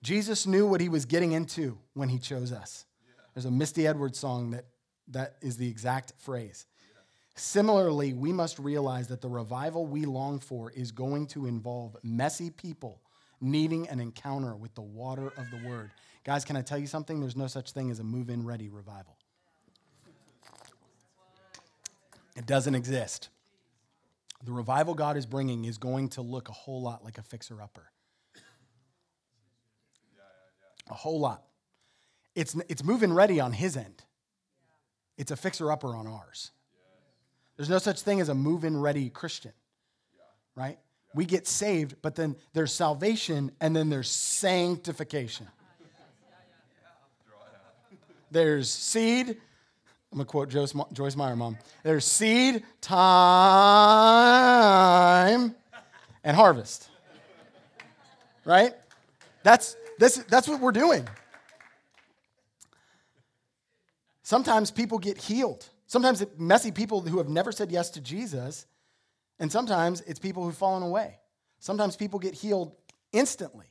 Jesus 0.02 0.47
knew 0.47 0.66
what 0.66 0.81
he 0.81 0.88
was 0.88 1.07
getting 1.07 1.33
into 1.33 1.78
when 1.95 2.09
he 2.09 2.19
chose 2.19 2.52
us. 2.52 2.85
There's 3.35 3.47
a 3.47 3.50
Misty 3.50 3.87
Edwards 3.87 4.19
song 4.19 4.50
that, 4.50 4.66
that 5.09 5.37
is 5.40 5.57
the 5.57 5.69
exact 5.69 6.12
phrase. 6.19 6.66
Similarly, 7.37 8.12
we 8.12 8.33
must 8.33 8.59
realize 8.59 9.09
that 9.09 9.21
the 9.21 9.28
revival 9.28 9.87
we 9.87 10.04
long 10.04 10.38
for 10.38 10.71
is 10.71 10.93
going 10.93 11.26
to 11.28 11.47
involve 11.47 11.97
messy 12.02 12.50
people 12.50 13.00
needing 13.40 13.88
an 13.88 13.99
encounter 13.99 14.54
with 14.54 14.75
the 14.75 14.83
water 14.83 15.33
of 15.37 15.50
the 15.50 15.69
word. 15.69 15.90
Guys, 16.23 16.45
can 16.45 16.57
I 16.57 16.62
tell 16.62 16.78
you 16.78 16.87
something? 16.87 17.21
There's 17.21 17.37
no 17.37 17.49
such 17.49 17.73
thing 17.73 17.90
as 17.90 17.99
a 17.99 18.04
move 18.04 18.31
in 18.31 18.45
ready 18.45 18.69
revival. 18.69 19.16
It 22.37 22.47
doesn't 22.47 22.75
exist. 22.75 23.29
The 24.45 24.53
revival 24.53 24.95
God 24.95 25.17
is 25.17 25.25
bringing 25.25 25.64
is 25.64 25.79
going 25.79 26.11
to 26.11 26.23
look 26.23 26.49
a 26.49 26.53
whole 26.53 26.83
lot 26.83 27.05
like 27.05 27.19
a 27.19 27.23
fixer 27.23 27.62
upper. 27.62 27.91
A 30.91 30.95
whole 30.95 31.19
lot. 31.19 31.45
It's, 32.35 32.55
it's 32.69 32.85
moving 32.85 33.12
ready 33.12 33.41
on 33.41 33.53
his 33.53 33.76
end, 33.76 34.03
it's 35.17 35.31
a 35.31 35.37
fixer 35.37 35.71
upper 35.71 35.95
on 35.95 36.07
ours. 36.07 36.50
There's 37.57 37.71
no 37.71 37.79
such 37.79 38.00
thing 38.00 38.21
as 38.21 38.29
a 38.29 38.35
move 38.35 38.64
in 38.64 38.81
ready 38.81 39.09
Christian, 39.11 39.53
right? 40.57 40.79
We 41.14 41.25
get 41.25 41.47
saved, 41.47 41.95
but 42.03 42.17
then 42.17 42.35
there's 42.53 42.73
salvation 42.73 43.53
and 43.61 43.76
then 43.76 43.91
there's 43.91 44.11
sanctification. 44.11 45.47
There's 48.33 48.69
seed. 48.69 49.37
I'm 50.14 50.18
going 50.18 50.26
to 50.26 50.30
quote 50.30 50.49
Joyce, 50.49 50.73
Joyce 50.92 51.16
Meyer, 51.16 51.35
mom. 51.35 51.59
There's 51.83 52.04
seed, 52.04 52.62
time, 52.80 53.02
and 56.23 56.37
harvest. 56.37 56.88
Right? 58.44 58.75
That's, 59.42 59.75
this, 59.99 60.18
that's 60.28 60.47
what 60.47 60.61
we're 60.61 60.71
doing. 60.71 61.09
Sometimes 64.23 64.71
people 64.71 65.00
get 65.00 65.18
healed. 65.18 65.68
Sometimes 65.88 66.25
messy 66.38 66.71
people 66.71 67.00
who 67.00 67.18
have 67.18 67.28
never 67.28 67.50
said 67.50 67.73
yes 67.73 67.90
to 67.90 68.00
Jesus, 68.00 68.66
and 69.40 69.50
sometimes 69.50 70.00
it's 70.02 70.21
people 70.21 70.44
who've 70.44 70.56
fallen 70.56 70.85
away. 70.85 71.18
Sometimes 71.59 71.97
people 71.97 72.21
get 72.21 72.35
healed 72.35 72.71
instantly, 73.11 73.66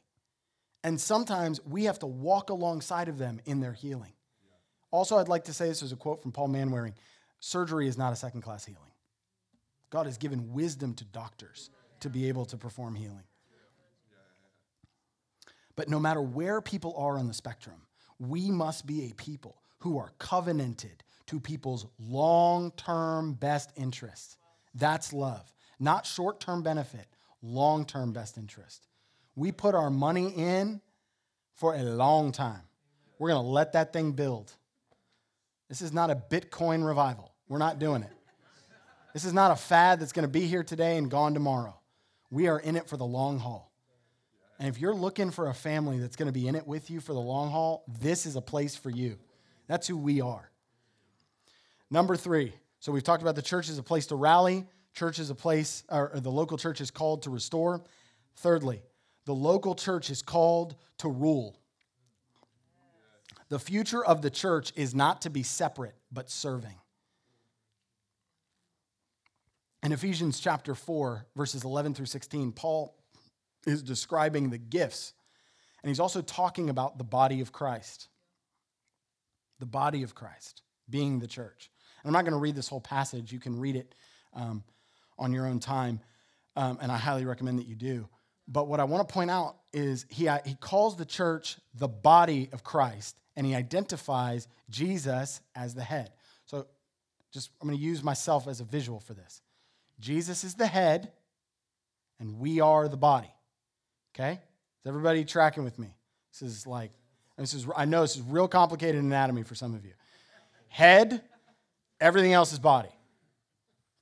and 0.84 1.00
sometimes 1.00 1.66
we 1.66 1.86
have 1.86 2.00
to 2.00 2.06
walk 2.06 2.50
alongside 2.50 3.08
of 3.08 3.18
them 3.18 3.40
in 3.46 3.62
their 3.62 3.72
healing. 3.72 4.12
Also, 4.94 5.18
I'd 5.18 5.28
like 5.28 5.46
to 5.46 5.54
say 5.54 5.68
this 5.68 5.82
is 5.82 5.92
a 5.92 5.96
quote 5.96 6.22
from 6.22 6.32
Paul 6.32 6.50
Manwaring 6.50 6.94
surgery 7.40 7.88
is 7.88 7.98
not 7.98 8.14
a 8.14 8.16
second 8.16 8.42
class 8.44 8.64
healing. 8.64 8.92
God 9.90 10.06
has 10.06 10.20
given 10.20 10.54
wisdom 10.54 10.94
to 10.94 11.04
doctors 11.06 11.72
to 12.02 12.12
be 12.12 12.28
able 12.28 12.46
to 12.46 12.58
perform 12.58 12.94
healing. 12.94 13.24
But 15.76 15.90
no 15.90 15.98
matter 16.00 16.22
where 16.22 16.62
people 16.62 16.94
are 16.96 17.18
on 17.18 17.28
the 17.28 17.34
spectrum, 17.34 17.88
we 18.20 18.52
must 18.52 18.86
be 18.86 19.10
a 19.10 19.16
people 19.16 19.58
who 19.80 19.98
are 19.98 20.12
covenanted 20.20 21.04
to 21.26 21.40
people's 21.40 21.88
long 22.00 22.70
term 22.78 23.34
best 23.34 23.72
interests. 23.76 24.38
That's 24.76 25.12
love. 25.12 25.52
Not 25.80 26.06
short 26.06 26.40
term 26.40 26.62
benefit, 26.62 27.08
long 27.42 27.86
term 27.86 28.14
best 28.14 28.38
interest. 28.38 28.88
We 29.36 29.52
put 29.52 29.74
our 29.74 29.90
money 29.90 30.28
in 30.36 30.82
for 31.56 31.74
a 31.74 31.82
long 31.82 32.32
time. 32.32 32.62
We're 33.18 33.30
going 33.30 33.44
to 33.44 33.50
let 33.50 33.74
that 33.74 33.92
thing 33.92 34.12
build. 34.12 34.54
This 35.74 35.82
is 35.82 35.92
not 35.92 36.12
a 36.12 36.16
Bitcoin 36.16 36.86
revival. 36.86 37.34
We're 37.48 37.58
not 37.58 37.80
doing 37.80 38.04
it. 38.04 38.12
This 39.12 39.26
is 39.26 39.34
not 39.34 39.50
a 39.50 39.56
fad 39.56 40.00
that's 40.00 40.12
going 40.12 40.22
to 40.22 40.32
be 40.32 40.42
here 40.46 40.64
today 40.64 40.98
and 40.98 41.10
gone 41.10 41.34
tomorrow. 41.34 41.80
We 42.30 42.48
are 42.48 42.60
in 42.60 42.76
it 42.76 42.88
for 42.88 42.96
the 42.96 43.08
long 43.08 43.40
haul. 43.40 43.72
And 44.60 44.70
if 44.70 44.80
you're 44.80 44.94
looking 44.94 45.32
for 45.32 45.50
a 45.50 45.54
family 45.56 45.98
that's 45.98 46.16
going 46.16 46.28
to 46.28 46.32
be 46.32 46.48
in 46.48 46.54
it 46.54 46.68
with 46.68 46.92
you 46.92 47.00
for 47.00 47.14
the 47.14 47.20
long 47.20 47.50
haul, 47.50 47.86
this 47.88 48.28
is 48.28 48.36
a 48.36 48.42
place 48.42 48.76
for 48.76 48.92
you. 48.92 49.18
That's 49.66 49.88
who 49.88 49.98
we 49.98 50.22
are. 50.22 50.52
Number 51.90 52.16
three. 52.16 52.54
So 52.80 52.92
we've 52.92 53.02
talked 53.02 53.24
about 53.24 53.34
the 53.34 53.42
church 53.42 53.68
as 53.68 53.80
a 53.80 53.84
place 53.84 54.06
to 54.08 54.16
rally, 54.16 54.68
church 54.94 55.18
is 55.18 55.32
a 55.32 55.36
place, 55.36 55.84
or 55.90 56.12
the 56.14 56.30
local 56.30 56.60
church 56.60 56.82
is 56.82 56.92
called 56.92 57.24
to 57.24 57.32
restore. 57.32 57.84
Thirdly, 58.36 58.84
the 59.26 59.34
local 59.34 59.74
church 59.74 60.12
is 60.12 60.22
called 60.22 60.76
to 61.00 61.10
rule. 61.10 61.63
The 63.54 63.60
future 63.60 64.04
of 64.04 64.24
the 64.24 64.32
church 64.32 64.74
is 64.76 64.96
not 64.96 65.22
to 65.22 65.30
be 65.30 65.44
separate, 65.44 65.94
but 66.12 66.32
serving. 66.32 66.74
In 69.84 69.92
Ephesians 69.92 70.40
chapter 70.40 70.74
4, 70.74 71.28
verses 71.36 71.64
11 71.64 71.94
through 71.94 72.08
16, 72.08 72.52
Paul 72.54 72.98
is 73.68 73.84
describing 73.84 74.50
the 74.50 74.58
gifts, 74.58 75.14
and 75.84 75.90
he's 75.90 76.00
also 76.00 76.24
talking 76.24 76.72
about 76.72 76.98
the 76.98 77.04
body 77.04 77.42
of 77.42 77.52
Christ. 77.52 78.08
The 79.60 79.68
body 79.68 80.02
of 80.02 80.16
Christ 80.16 80.64
being 80.90 81.20
the 81.20 81.28
church. 81.28 81.70
And 82.02 82.10
I'm 82.10 82.14
not 82.14 82.24
going 82.24 82.34
to 82.34 82.42
read 82.42 82.56
this 82.56 82.70
whole 82.70 82.82
passage, 82.82 83.32
you 83.32 83.40
can 83.40 83.60
read 83.60 83.76
it 83.76 83.94
um, 84.34 84.64
on 85.20 85.32
your 85.32 85.46
own 85.46 85.60
time, 85.60 86.00
um, 86.56 86.80
and 86.82 86.92
I 86.92 86.98
highly 86.98 87.26
recommend 87.26 87.60
that 87.60 87.68
you 87.68 87.76
do. 87.76 88.10
But 88.48 88.68
what 88.68 88.80
I 88.80 88.86
want 88.86 89.08
to 89.08 89.14
point 89.14 89.30
out 89.30 89.58
is 89.72 90.08
he, 90.10 90.28
he 90.44 90.56
calls 90.56 90.98
the 90.98 91.06
church 91.06 91.60
the 91.76 91.88
body 91.88 92.50
of 92.52 92.64
Christ 92.64 93.16
and 93.36 93.46
he 93.46 93.56
identifies 93.56 94.48
Jesus 94.70 95.42
as 95.56 95.74
the 95.74 95.84
head. 95.84 96.12
So 96.46 96.68
just 97.32 97.50
I'm 97.62 97.68
going 97.68 97.78
to 97.78 97.84
use 97.84 98.04
myself 98.04 98.48
as 98.48 98.62
a 98.62 98.64
visual 98.64 99.00
for 99.00 99.14
this. 99.14 99.42
Jesus 100.00 100.44
is 100.44 100.56
the 100.56 100.68
head 100.68 101.12
and 102.20 102.40
we 102.40 102.62
are 102.62 102.88
the 102.88 102.98
body. 102.98 103.34
Okay? 104.14 104.34
Is 104.34 104.88
everybody 104.88 105.26
tracking 105.26 105.64
with 105.64 105.80
me? 105.80 105.96
This 106.32 106.42
is 106.42 106.68
like 106.68 106.92
this 107.38 107.54
is 107.54 107.68
I 107.76 107.86
know 107.86 108.02
this 108.02 108.16
is 108.16 108.22
real 108.22 108.48
complicated 108.48 109.02
anatomy 109.04 109.44
for 109.44 109.56
some 109.56 109.74
of 109.74 109.86
you. 109.86 109.94
Head, 110.68 111.22
everything 112.00 112.34
else 112.34 112.54
is 112.54 112.60
body. 112.60 112.90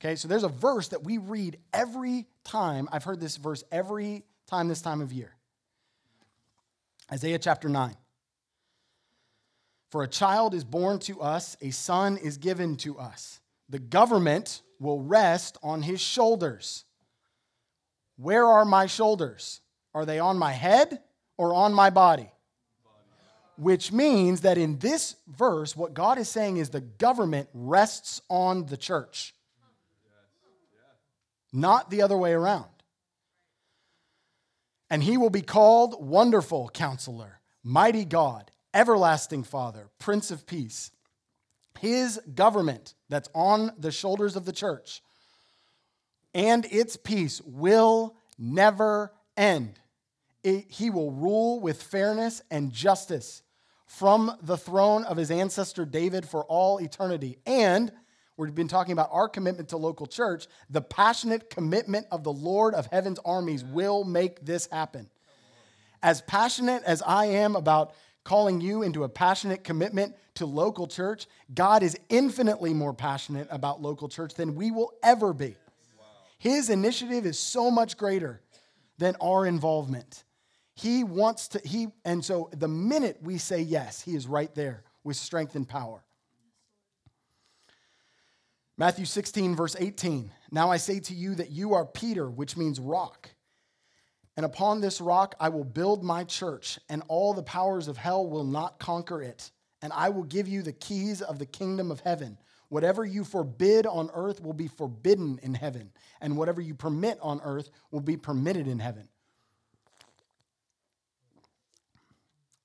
Okay? 0.00 0.16
So 0.16 0.28
there's 0.28 0.44
a 0.44 0.48
verse 0.48 0.88
that 0.88 1.02
we 1.02 1.18
read 1.18 1.58
every 1.72 2.26
time. 2.44 2.88
I've 2.92 3.04
heard 3.04 3.20
this 3.20 3.36
verse 3.36 3.64
every 3.72 4.24
time 4.46 4.68
this 4.68 4.82
time 4.82 5.00
of 5.00 5.12
year. 5.12 5.34
Isaiah 7.10 7.38
chapter 7.38 7.68
9. 7.68 7.94
For 9.92 10.02
a 10.02 10.08
child 10.08 10.54
is 10.54 10.64
born 10.64 11.00
to 11.00 11.20
us, 11.20 11.54
a 11.60 11.70
son 11.70 12.16
is 12.16 12.38
given 12.38 12.76
to 12.78 12.98
us. 12.98 13.40
The 13.68 13.78
government 13.78 14.62
will 14.80 15.02
rest 15.02 15.58
on 15.62 15.82
his 15.82 16.00
shoulders. 16.00 16.86
Where 18.16 18.46
are 18.46 18.64
my 18.64 18.86
shoulders? 18.86 19.60
Are 19.94 20.06
they 20.06 20.18
on 20.18 20.38
my 20.38 20.52
head 20.52 21.02
or 21.36 21.52
on 21.52 21.74
my 21.74 21.90
body? 21.90 22.32
Which 23.58 23.92
means 23.92 24.40
that 24.40 24.56
in 24.56 24.78
this 24.78 25.16
verse, 25.28 25.76
what 25.76 25.92
God 25.92 26.16
is 26.16 26.30
saying 26.30 26.56
is 26.56 26.70
the 26.70 26.80
government 26.80 27.50
rests 27.52 28.22
on 28.30 28.64
the 28.64 28.78
church, 28.78 29.34
not 31.52 31.90
the 31.90 32.00
other 32.00 32.16
way 32.16 32.32
around. 32.32 32.64
And 34.88 35.02
he 35.02 35.18
will 35.18 35.28
be 35.28 35.42
called 35.42 36.02
Wonderful 36.02 36.70
Counselor, 36.72 37.40
Mighty 37.62 38.06
God 38.06 38.51
everlasting 38.74 39.44
Father, 39.44 39.88
Prince 39.98 40.30
of 40.30 40.46
Peace. 40.46 40.90
His 41.80 42.20
government 42.34 42.94
that's 43.08 43.28
on 43.34 43.72
the 43.78 43.90
shoulders 43.90 44.36
of 44.36 44.44
the 44.44 44.52
church 44.52 45.02
and 46.34 46.66
its 46.70 46.96
peace 46.96 47.40
will 47.42 48.16
never 48.38 49.12
end. 49.36 49.78
It, 50.42 50.66
he 50.68 50.90
will 50.90 51.12
rule 51.12 51.60
with 51.60 51.82
fairness 51.82 52.42
and 52.50 52.72
justice 52.72 53.42
from 53.86 54.36
the 54.42 54.56
throne 54.56 55.04
of 55.04 55.16
his 55.16 55.30
ancestor 55.30 55.84
David 55.84 56.26
for 56.26 56.44
all 56.44 56.78
eternity. 56.78 57.38
And 57.46 57.92
we've 58.36 58.54
been 58.54 58.68
talking 58.68 58.92
about 58.92 59.10
our 59.12 59.28
commitment 59.28 59.68
to 59.68 59.76
local 59.76 60.06
church. 60.06 60.46
The 60.70 60.80
passionate 60.80 61.50
commitment 61.50 62.06
of 62.10 62.24
the 62.24 62.32
Lord 62.32 62.74
of 62.74 62.86
heaven's 62.86 63.18
armies 63.24 63.62
will 63.64 64.04
make 64.04 64.44
this 64.44 64.66
happen. 64.72 65.10
As 66.02 66.22
passionate 66.22 66.82
as 66.84 67.02
I 67.02 67.26
am 67.26 67.54
about 67.54 67.94
calling 68.24 68.60
you 68.60 68.82
into 68.82 69.04
a 69.04 69.08
passionate 69.08 69.64
commitment 69.64 70.14
to 70.34 70.46
local 70.46 70.86
church, 70.86 71.26
God 71.54 71.82
is 71.82 71.98
infinitely 72.08 72.72
more 72.72 72.94
passionate 72.94 73.48
about 73.50 73.82
local 73.82 74.08
church 74.08 74.34
than 74.34 74.54
we 74.54 74.70
will 74.70 74.92
ever 75.02 75.32
be. 75.32 75.56
His 76.38 76.70
initiative 76.70 77.26
is 77.26 77.38
so 77.38 77.70
much 77.70 77.96
greater 77.96 78.40
than 78.98 79.16
our 79.20 79.46
involvement. 79.46 80.24
He 80.74 81.04
wants 81.04 81.48
to, 81.48 81.60
he, 81.64 81.88
and 82.04 82.24
so 82.24 82.50
the 82.52 82.68
minute 82.68 83.18
we 83.22 83.38
say 83.38 83.60
yes, 83.60 84.02
he 84.02 84.14
is 84.14 84.26
right 84.26 84.52
there 84.54 84.84
with 85.04 85.16
strength 85.16 85.54
and 85.54 85.68
power. 85.68 86.02
Matthew 88.78 89.04
16, 89.04 89.54
verse 89.54 89.76
18. 89.78 90.32
Now 90.50 90.70
I 90.70 90.78
say 90.78 90.98
to 91.00 91.14
you 91.14 91.34
that 91.36 91.50
you 91.50 91.74
are 91.74 91.84
Peter, 91.84 92.28
which 92.28 92.56
means 92.56 92.80
rock. 92.80 93.30
And 94.36 94.46
upon 94.46 94.80
this 94.80 95.00
rock 95.00 95.34
I 95.38 95.48
will 95.48 95.64
build 95.64 96.02
my 96.02 96.24
church, 96.24 96.78
and 96.88 97.02
all 97.08 97.34
the 97.34 97.42
powers 97.42 97.88
of 97.88 97.96
hell 97.96 98.26
will 98.26 98.44
not 98.44 98.78
conquer 98.78 99.22
it. 99.22 99.50
And 99.82 99.92
I 99.92 100.08
will 100.08 100.22
give 100.22 100.48
you 100.48 100.62
the 100.62 100.72
keys 100.72 101.22
of 101.22 101.38
the 101.38 101.46
kingdom 101.46 101.90
of 101.90 102.00
heaven. 102.00 102.38
Whatever 102.68 103.04
you 103.04 103.24
forbid 103.24 103.86
on 103.86 104.10
earth 104.14 104.42
will 104.42 104.54
be 104.54 104.68
forbidden 104.68 105.38
in 105.42 105.52
heaven, 105.54 105.92
and 106.20 106.36
whatever 106.36 106.60
you 106.60 106.74
permit 106.74 107.18
on 107.20 107.40
earth 107.44 107.68
will 107.90 108.00
be 108.00 108.16
permitted 108.16 108.66
in 108.66 108.78
heaven. 108.78 109.08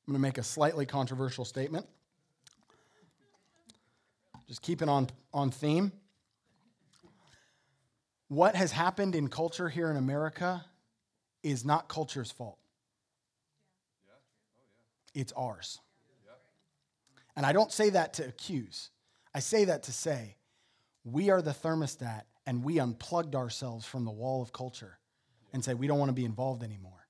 I'm 0.08 0.14
going 0.14 0.22
to 0.22 0.26
make 0.26 0.38
a 0.38 0.44
slightly 0.44 0.86
controversial 0.86 1.44
statement. 1.44 1.86
Just 4.48 4.62
keeping 4.62 4.88
on, 4.88 5.10
on 5.34 5.52
theme. 5.52 5.92
what 8.30 8.56
has 8.56 8.72
happened 8.72 9.16
in 9.16 9.28
culture 9.28 9.68
here 9.68 9.90
in 9.90 9.98
America 9.98 10.64
is 11.52 11.66
not 11.66 11.88
culture's 11.88 12.32
fault. 12.32 12.58
It's 15.14 15.32
ours. 15.34 15.80
And 17.36 17.46
I 17.46 17.54
don't 17.54 17.72
say 17.72 17.92
that 17.92 18.14
to 18.16 18.28
accuse. 18.28 18.90
I 19.34 19.40
say 19.40 19.66
that 19.66 19.84
to 19.84 19.94
say 19.94 20.36
we 21.04 21.30
are 21.30 21.42
the 21.42 21.52
thermostat 21.52 22.24
and 22.46 22.64
we 22.64 22.80
unplugged 22.80 23.36
ourselves 23.36 23.86
from 23.86 24.06
the 24.06 24.12
wall 24.12 24.42
of 24.42 24.52
culture 24.52 24.98
and 25.54 25.64
say 25.64 25.74
we 25.74 25.88
don't 25.88 26.00
want 26.00 26.10
to 26.10 26.14
be 26.14 26.26
involved 26.26 26.64
anymore. 26.64 27.08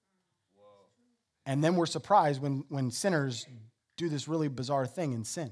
And 1.46 1.63
then 1.63 1.75
we're 1.75 1.86
surprised 1.86 2.41
when, 2.41 2.65
when 2.70 2.91
sinners 2.91 3.48
do 3.96 4.10
this 4.10 4.27
really 4.27 4.50
bizarre 4.50 4.86
thing 4.86 5.13
and 5.13 5.25
sin. 5.25 5.51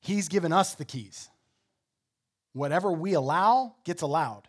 He's 0.00 0.28
given 0.28 0.52
us 0.52 0.74
the 0.74 0.84
keys. 0.84 1.28
Whatever 2.52 2.92
we 2.92 3.14
allow 3.14 3.74
gets 3.84 4.02
allowed. 4.02 4.48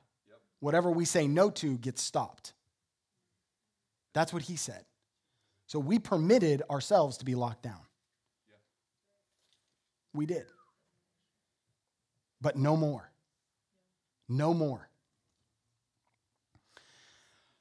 Whatever 0.60 0.91
we 0.91 1.05
say 1.05 1.27
no 1.27 1.50
to 1.50 1.77
gets 1.77 2.01
stopped. 2.01 2.53
That's 4.13 4.34
what 4.34 4.43
he 4.43 4.55
said. 4.55 4.84
So 5.67 5.79
we 5.79 6.00
permitted 6.00 6.62
ourselves 6.70 7.17
to 7.17 7.25
be 7.25 7.36
locked 7.36 7.63
down. 7.63 7.79
We 10.13 10.25
did. 10.25 10.46
But 12.41 12.58
no 12.58 12.75
more. 12.75 13.10
No 14.27 14.53
more. 14.53 14.89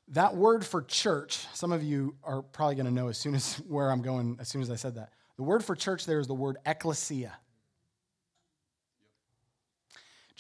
That 0.09 0.35
word 0.35 0.67
for 0.67 0.83
church, 0.83 1.47
some 1.55 1.71
of 1.71 1.85
you 1.85 2.17
are 2.25 2.43
probably 2.43 2.75
going 2.75 2.87
to 2.87 2.93
know 2.93 3.09
as 3.09 3.19
soon 3.19 3.35
as 3.35 3.55
where 3.69 3.91
I'm 3.91 4.03
going, 4.03 4.37
as 4.41 4.49
soon 4.49 4.63
as 4.63 4.71
I 4.71 4.77
said 4.77 4.97
that. 4.97 5.11
The 5.37 5.45
word 5.45 5.65
for 5.65 5.77
church 5.77 6.05
there 6.05 6.19
is 6.19 6.27
the 6.27 6.35
word 6.35 6.59
ecclesia. 6.67 7.33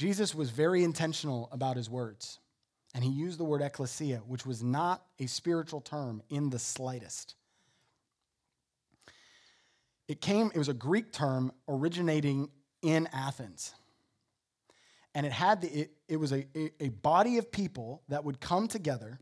Jesus 0.00 0.34
was 0.34 0.48
very 0.48 0.82
intentional 0.82 1.50
about 1.52 1.76
his 1.76 1.90
words, 1.90 2.38
and 2.94 3.04
he 3.04 3.10
used 3.10 3.38
the 3.38 3.44
word 3.44 3.60
ecclesia, 3.60 4.22
which 4.26 4.46
was 4.46 4.62
not 4.62 5.04
a 5.18 5.26
spiritual 5.26 5.82
term 5.82 6.22
in 6.30 6.48
the 6.48 6.58
slightest. 6.58 7.34
It 10.08 10.22
came, 10.22 10.50
it 10.54 10.56
was 10.56 10.70
a 10.70 10.72
Greek 10.72 11.12
term 11.12 11.52
originating 11.68 12.48
in 12.80 13.10
Athens. 13.12 13.74
And 15.14 15.26
it 15.26 15.32
had 15.32 15.60
the, 15.60 15.68
it, 15.68 15.90
it 16.08 16.16
was 16.16 16.32
a, 16.32 16.46
a 16.80 16.88
body 16.88 17.36
of 17.36 17.52
people 17.52 18.00
that 18.08 18.24
would 18.24 18.40
come 18.40 18.68
together 18.68 19.20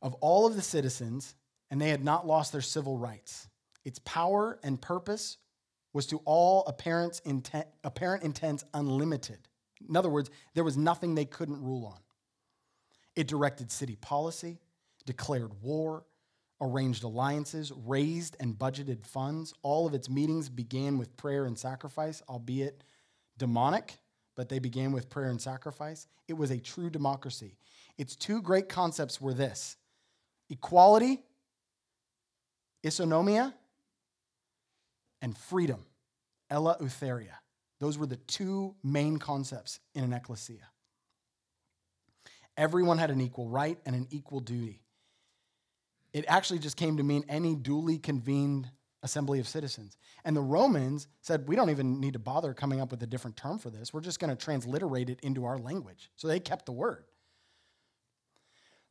of 0.00 0.14
all 0.20 0.46
of 0.46 0.54
the 0.54 0.62
citizens, 0.62 1.34
and 1.68 1.80
they 1.80 1.88
had 1.88 2.04
not 2.04 2.28
lost 2.28 2.52
their 2.52 2.60
civil 2.60 2.96
rights. 2.96 3.48
Its 3.84 3.98
power 4.04 4.56
and 4.62 4.80
purpose 4.80 5.38
was 5.92 6.06
to 6.06 6.18
all 6.24 6.64
apparent 6.66 7.20
intent, 7.24 7.66
apparent 7.84 8.22
intent 8.22 8.64
unlimited. 8.74 9.38
In 9.88 9.96
other 9.96 10.08
words, 10.08 10.30
there 10.54 10.64
was 10.64 10.76
nothing 10.76 11.14
they 11.14 11.24
couldn't 11.24 11.62
rule 11.62 11.86
on. 11.86 11.98
It 13.16 13.26
directed 13.26 13.70
city 13.70 13.96
policy, 13.96 14.58
declared 15.06 15.62
war, 15.62 16.04
arranged 16.60 17.04
alliances, 17.04 17.72
raised 17.86 18.36
and 18.40 18.58
budgeted 18.58 19.04
funds. 19.04 19.54
All 19.62 19.86
of 19.86 19.94
its 19.94 20.08
meetings 20.08 20.48
began 20.48 20.98
with 20.98 21.16
prayer 21.16 21.44
and 21.44 21.58
sacrifice, 21.58 22.22
albeit 22.28 22.84
demonic, 23.36 23.98
but 24.36 24.48
they 24.48 24.58
began 24.58 24.92
with 24.92 25.08
prayer 25.08 25.30
and 25.30 25.40
sacrifice. 25.40 26.06
It 26.26 26.34
was 26.34 26.50
a 26.50 26.58
true 26.58 26.90
democracy. 26.90 27.56
Its 27.96 28.14
two 28.14 28.42
great 28.42 28.68
concepts 28.68 29.20
were 29.20 29.34
this 29.34 29.76
equality, 30.50 31.22
isonomia, 32.84 33.52
and 35.22 35.36
freedom, 35.36 35.84
eleutheria. 36.50 37.34
Those 37.80 37.98
were 37.98 38.06
the 38.06 38.16
two 38.16 38.74
main 38.82 39.18
concepts 39.18 39.80
in 39.94 40.04
an 40.04 40.12
ecclesia. 40.12 40.68
Everyone 42.56 42.98
had 42.98 43.10
an 43.10 43.20
equal 43.20 43.48
right 43.48 43.78
and 43.86 43.94
an 43.94 44.08
equal 44.10 44.40
duty. 44.40 44.82
It 46.12 46.24
actually 46.26 46.58
just 46.58 46.76
came 46.76 46.96
to 46.96 47.02
mean 47.02 47.24
any 47.28 47.54
duly 47.54 47.98
convened 47.98 48.68
assembly 49.02 49.38
of 49.38 49.46
citizens. 49.46 49.96
And 50.24 50.34
the 50.34 50.40
Romans 50.40 51.06
said, 51.20 51.48
we 51.48 51.54
don't 51.54 51.70
even 51.70 52.00
need 52.00 52.14
to 52.14 52.18
bother 52.18 52.52
coming 52.54 52.80
up 52.80 52.90
with 52.90 53.02
a 53.02 53.06
different 53.06 53.36
term 53.36 53.58
for 53.58 53.70
this. 53.70 53.92
We're 53.92 54.00
just 54.00 54.18
going 54.18 54.34
to 54.34 54.44
transliterate 54.44 55.08
it 55.08 55.20
into 55.22 55.44
our 55.44 55.58
language. 55.58 56.10
So 56.16 56.26
they 56.26 56.40
kept 56.40 56.66
the 56.66 56.72
word. 56.72 57.04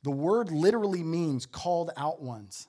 The 0.04 0.12
word 0.12 0.52
literally 0.52 1.04
means 1.04 1.46
called 1.46 1.92
out 1.98 2.22
ones. 2.22 2.68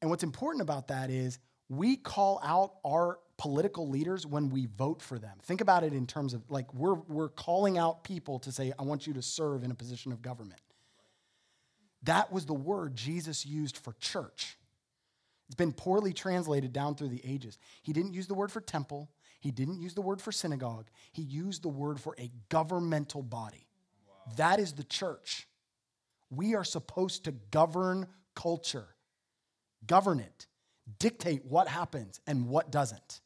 And 0.00 0.10
what's 0.10 0.22
important 0.22 0.62
about 0.62 0.88
that 0.88 1.10
is 1.10 1.40
we 1.68 1.96
call 1.96 2.40
out 2.44 2.74
our 2.84 3.18
political 3.38 3.88
leaders 3.88 4.26
when 4.26 4.50
we 4.50 4.66
vote 4.66 5.02
for 5.02 5.18
them. 5.18 5.36
Think 5.42 5.60
about 5.60 5.84
it 5.84 5.92
in 5.92 6.06
terms 6.06 6.32
of 6.32 6.42
like 6.50 6.72
we're, 6.72 6.94
we're 6.94 7.28
calling 7.28 7.76
out 7.76 8.04
people 8.04 8.38
to 8.40 8.52
say, 8.52 8.72
I 8.78 8.82
want 8.82 9.06
you 9.06 9.12
to 9.14 9.22
serve 9.22 9.62
in 9.62 9.70
a 9.70 9.74
position 9.74 10.12
of 10.12 10.22
government. 10.22 10.60
That 12.02 12.32
was 12.32 12.46
the 12.46 12.54
word 12.54 12.94
Jesus 12.94 13.44
used 13.44 13.76
for 13.76 13.92
church. 13.94 14.56
It's 15.48 15.54
been 15.54 15.72
poorly 15.72 16.12
translated 16.12 16.72
down 16.72 16.94
through 16.94 17.08
the 17.08 17.22
ages. 17.24 17.58
He 17.82 17.92
didn't 17.92 18.14
use 18.14 18.26
the 18.26 18.34
word 18.34 18.50
for 18.50 18.60
temple, 18.60 19.10
he 19.40 19.50
didn't 19.50 19.80
use 19.80 19.94
the 19.94 20.00
word 20.00 20.20
for 20.20 20.32
synagogue, 20.32 20.88
he 21.12 21.22
used 21.22 21.62
the 21.62 21.68
word 21.68 22.00
for 22.00 22.14
a 22.18 22.30
governmental 22.48 23.22
body. 23.22 23.68
Wow. 24.08 24.34
That 24.36 24.60
is 24.60 24.72
the 24.72 24.84
church. 24.84 25.46
We 26.30 26.54
are 26.56 26.64
supposed 26.64 27.24
to 27.24 27.32
govern 27.50 28.08
culture, 28.34 28.88
govern 29.86 30.18
it, 30.18 30.46
dictate 30.98 31.44
what 31.44 31.68
happens 31.68 32.20
and 32.26 32.48
what 32.48 32.70
doesn't. 32.70 33.20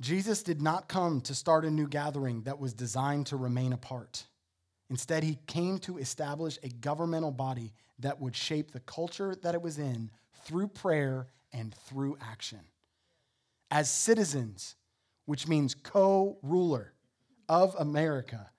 Jesus 0.00 0.42
did 0.42 0.60
not 0.60 0.88
come 0.88 1.20
to 1.22 1.34
start 1.34 1.64
a 1.64 1.70
new 1.70 1.86
gathering 1.86 2.42
that 2.42 2.58
was 2.58 2.74
designed 2.74 3.26
to 3.26 3.36
remain 3.36 3.72
apart. 3.72 4.26
Instead, 4.90 5.22
he 5.22 5.38
came 5.46 5.78
to 5.78 5.96
establish 5.98 6.58
a 6.62 6.68
governmental 6.68 7.30
body 7.30 7.72
that 8.00 8.20
would 8.20 8.34
shape 8.34 8.72
the 8.72 8.80
culture 8.80 9.36
that 9.42 9.54
it 9.54 9.62
was 9.62 9.78
in 9.78 10.10
through 10.44 10.66
prayer 10.66 11.28
and 11.52 11.72
through 11.86 12.16
action. 12.20 12.58
As 13.70 13.88
citizens, 13.88 14.74
which 15.24 15.46
means 15.46 15.74
co 15.74 16.36
ruler 16.42 16.92
of 17.48 17.76
America, 17.78 18.50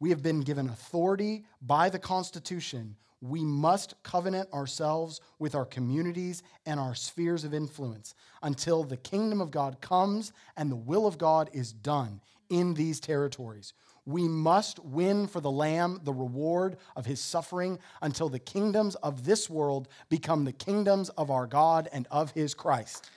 we 0.00 0.10
have 0.10 0.22
been 0.22 0.40
given 0.40 0.68
authority 0.68 1.44
by 1.62 1.88
the 1.88 1.98
Constitution 1.98 2.96
we 3.20 3.44
must 3.44 4.00
covenant 4.02 4.52
ourselves 4.52 5.20
with 5.38 5.54
our 5.54 5.64
communities 5.64 6.42
and 6.64 6.78
our 6.78 6.94
spheres 6.94 7.44
of 7.44 7.52
influence 7.52 8.14
until 8.42 8.84
the 8.84 8.96
kingdom 8.96 9.40
of 9.40 9.50
God 9.50 9.80
comes 9.80 10.32
and 10.56 10.70
the 10.70 10.76
will 10.76 11.06
of 11.06 11.18
God 11.18 11.50
is 11.52 11.72
done 11.72 12.20
in 12.48 12.74
these 12.74 13.00
territories. 13.00 13.72
We 14.06 14.26
must 14.26 14.78
win 14.78 15.26
for 15.26 15.40
the 15.40 15.50
Lamb 15.50 16.00
the 16.04 16.14
reward 16.14 16.78
of 16.96 17.06
his 17.06 17.20
suffering 17.20 17.78
until 18.00 18.28
the 18.28 18.38
kingdoms 18.38 18.94
of 18.96 19.24
this 19.24 19.50
world 19.50 19.88
become 20.08 20.44
the 20.44 20.52
kingdoms 20.52 21.08
of 21.10 21.30
our 21.30 21.46
God 21.46 21.88
and 21.92 22.06
of 22.10 22.30
his 22.30 22.54
Christ. 22.54 23.10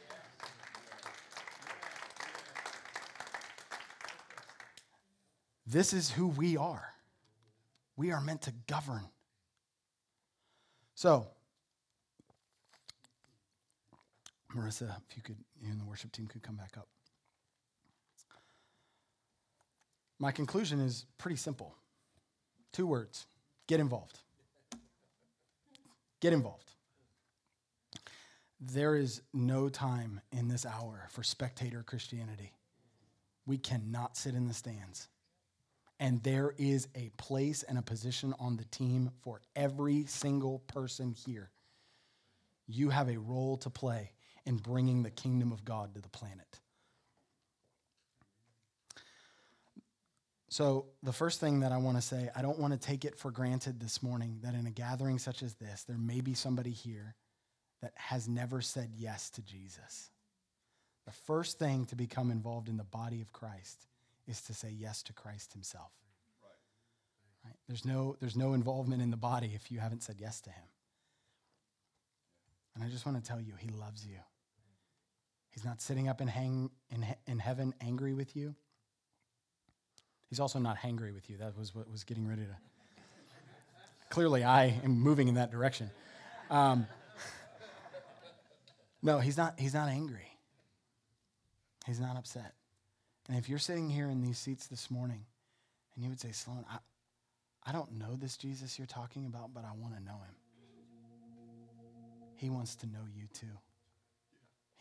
This 5.66 5.94
is 5.94 6.12
who 6.12 6.28
we 6.28 6.58
are. 6.58 6.94
We 7.96 8.12
are 8.12 8.20
meant 8.20 8.42
to 8.42 8.54
govern. 8.68 9.08
So, 11.02 11.26
Marissa, 14.56 14.96
if 15.10 15.18
you 15.18 15.24
could, 15.24 15.38
you 15.60 15.72
and 15.72 15.82
the 15.82 15.86
worship 15.86 16.12
team 16.12 16.28
could 16.28 16.44
come 16.44 16.54
back 16.54 16.78
up. 16.78 16.88
My 20.20 20.32
conclusion 20.32 20.80
is 20.80 21.08
pretty 21.18 21.38
simple 21.38 21.74
two 22.72 22.86
words 22.86 23.26
get 23.66 23.80
involved. 23.80 24.20
Get 26.20 26.34
involved. 26.34 26.70
There 28.60 28.96
is 28.96 29.24
no 29.34 29.70
time 29.70 30.22
in 30.32 30.50
this 30.50 30.68
hour 30.68 31.08
for 31.10 31.24
spectator 31.24 31.82
Christianity. 31.82 32.52
We 33.48 33.58
cannot 33.58 34.18
sit 34.18 34.36
in 34.36 34.48
the 34.48 34.54
stands 34.54 35.08
and 36.02 36.22
there 36.24 36.52
is 36.58 36.88
a 36.96 37.12
place 37.18 37.62
and 37.62 37.78
a 37.78 37.84
position 37.84 38.34
on 38.40 38.58
the 38.58 38.66
team 38.66 39.12
for 39.22 39.40
every 39.56 40.06
single 40.06 40.58
person 40.66 41.12
here. 41.12 41.52
You 42.68 42.90
have 42.90 43.08
a 43.08 43.18
role 43.18 43.58
to 43.58 43.70
play 43.70 44.12
in 44.44 44.58
bringing 44.58 45.04
the 45.04 45.12
kingdom 45.12 45.52
of 45.52 45.64
God 45.64 45.94
to 45.94 46.02
the 46.02 46.10
planet. 46.10 46.60
So, 50.50 50.88
the 51.04 51.14
first 51.14 51.40
thing 51.40 51.60
that 51.60 51.72
I 51.72 51.78
want 51.78 51.98
to 51.98 52.02
say, 52.02 52.30
I 52.36 52.42
don't 52.42 52.60
want 52.60 52.74
to 52.74 52.80
take 52.80 53.06
it 53.06 53.16
for 53.16 53.30
granted 53.30 53.80
this 53.80 54.02
morning 54.02 54.40
that 54.42 54.56
in 54.56 54.66
a 54.66 54.72
gathering 54.72 55.20
such 55.20 55.44
as 55.44 55.54
this, 55.54 55.84
there 55.84 56.00
may 56.00 56.20
be 56.20 56.34
somebody 56.34 56.72
here 56.72 57.16
that 57.82 57.94
has 57.96 58.28
never 58.28 58.60
said 58.60 58.90
yes 58.98 59.30
to 59.30 59.44
Jesus. 59.44 60.10
The 61.06 61.12
first 61.12 61.60
thing 61.60 61.86
to 61.86 61.96
become 61.96 62.32
involved 62.32 62.70
in 62.70 62.78
the 62.78 62.84
body 62.84 63.22
of 63.22 63.32
Christ 63.32 63.86
is 64.28 64.42
to 64.44 64.54
say 64.54 64.70
yes 64.70 65.04
to 65.04 65.14
Christ 65.14 65.54
himself. 65.54 65.92
Right? 67.44 67.56
There's, 67.68 67.86
no, 67.86 68.16
there's 68.20 68.38
no 68.38 68.54
involvement 68.54 69.02
in 69.02 69.12
the 69.12 69.18
body 69.18 69.52
if 69.56 69.72
you 69.72 69.80
haven't 69.80 70.04
said 70.04 70.18
yes 70.20 70.42
to 70.42 70.50
him. 70.50 70.64
And 72.76 72.84
I 72.84 72.88
just 72.88 73.06
want 73.06 73.24
to 73.24 73.28
tell 73.28 73.42
you, 73.42 73.54
He 73.58 73.70
loves 73.70 74.06
you. 74.06 74.18
He's 75.50 75.66
not 75.66 75.82
sitting 75.82 76.08
up 76.08 76.22
in, 76.22 76.28
hang, 76.28 76.70
in, 76.90 77.06
in 77.28 77.40
heaven 77.40 77.74
angry 77.82 78.14
with 78.14 78.36
you. 78.36 78.56
He's 80.30 80.40
also 80.40 80.60
not 80.60 80.78
hangry 80.78 81.14
with 81.14 81.30
you. 81.30 81.38
That 81.38 81.58
was 81.58 81.76
what 81.76 81.92
was 81.92 82.06
getting 82.06 82.26
ready 82.26 82.44
to. 82.44 82.56
Clearly, 84.10 84.46
I 84.46 84.80
am 84.84 85.00
moving 85.00 85.28
in 85.28 85.36
that 85.36 85.52
direction. 85.52 85.92
Um, 86.50 86.88
no, 89.02 89.20
he's 89.20 89.36
not, 89.36 89.60
he's 89.60 89.74
not 89.74 89.90
angry. 89.90 90.28
He's 91.86 92.00
not 92.00 92.16
upset. 92.16 92.54
And 93.32 93.40
if 93.40 93.48
you're 93.48 93.60
sitting 93.60 93.90
here 93.90 94.10
in 94.10 94.22
these 94.22 94.38
seats 94.38 94.68
this 94.68 94.92
morning 94.92 95.24
and 95.96 96.04
you 96.04 96.10
would 96.10 96.20
say, 96.20 96.34
Sloan, 96.34 96.66
I, 96.70 96.80
I 97.66 97.72
don't 97.72 97.94
know 97.94 98.18
this 98.18 98.36
Jesus 98.36 98.78
you're 98.78 98.86
talking 98.86 99.26
about, 99.26 99.54
but 99.54 99.64
I 99.64 99.72
want 99.74 99.96
to 99.96 100.04
know 100.04 100.18
him. 100.18 100.36
He 102.36 102.50
wants 102.50 102.76
to 102.76 102.88
know 102.88 103.06
you 103.16 103.28
too. 103.34 103.58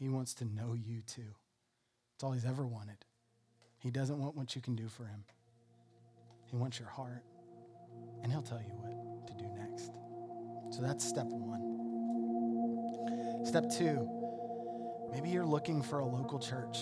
He 0.00 0.08
wants 0.08 0.34
to 0.34 0.44
know 0.46 0.74
you 0.74 1.02
too. 1.06 1.32
It's 2.16 2.24
all 2.24 2.32
he's 2.32 2.44
ever 2.44 2.66
wanted. 2.66 2.96
He 3.78 3.92
doesn't 3.92 4.18
want 4.18 4.34
what 4.34 4.56
you 4.56 4.60
can 4.60 4.74
do 4.74 4.88
for 4.88 5.04
him, 5.04 5.22
he 6.46 6.56
wants 6.56 6.80
your 6.80 6.88
heart. 6.88 7.22
And 8.24 8.32
he'll 8.32 8.42
tell 8.42 8.58
you 8.58 8.74
what 8.74 9.28
to 9.28 9.34
do 9.34 9.48
next. 9.56 9.92
So 10.74 10.82
that's 10.82 11.04
step 11.08 11.26
one. 11.26 11.76
Step 13.46 13.70
two, 13.70 14.10
maybe 15.12 15.28
you're 15.28 15.46
looking 15.46 15.82
for 15.82 16.00
a 16.00 16.04
local 16.04 16.40
church. 16.40 16.80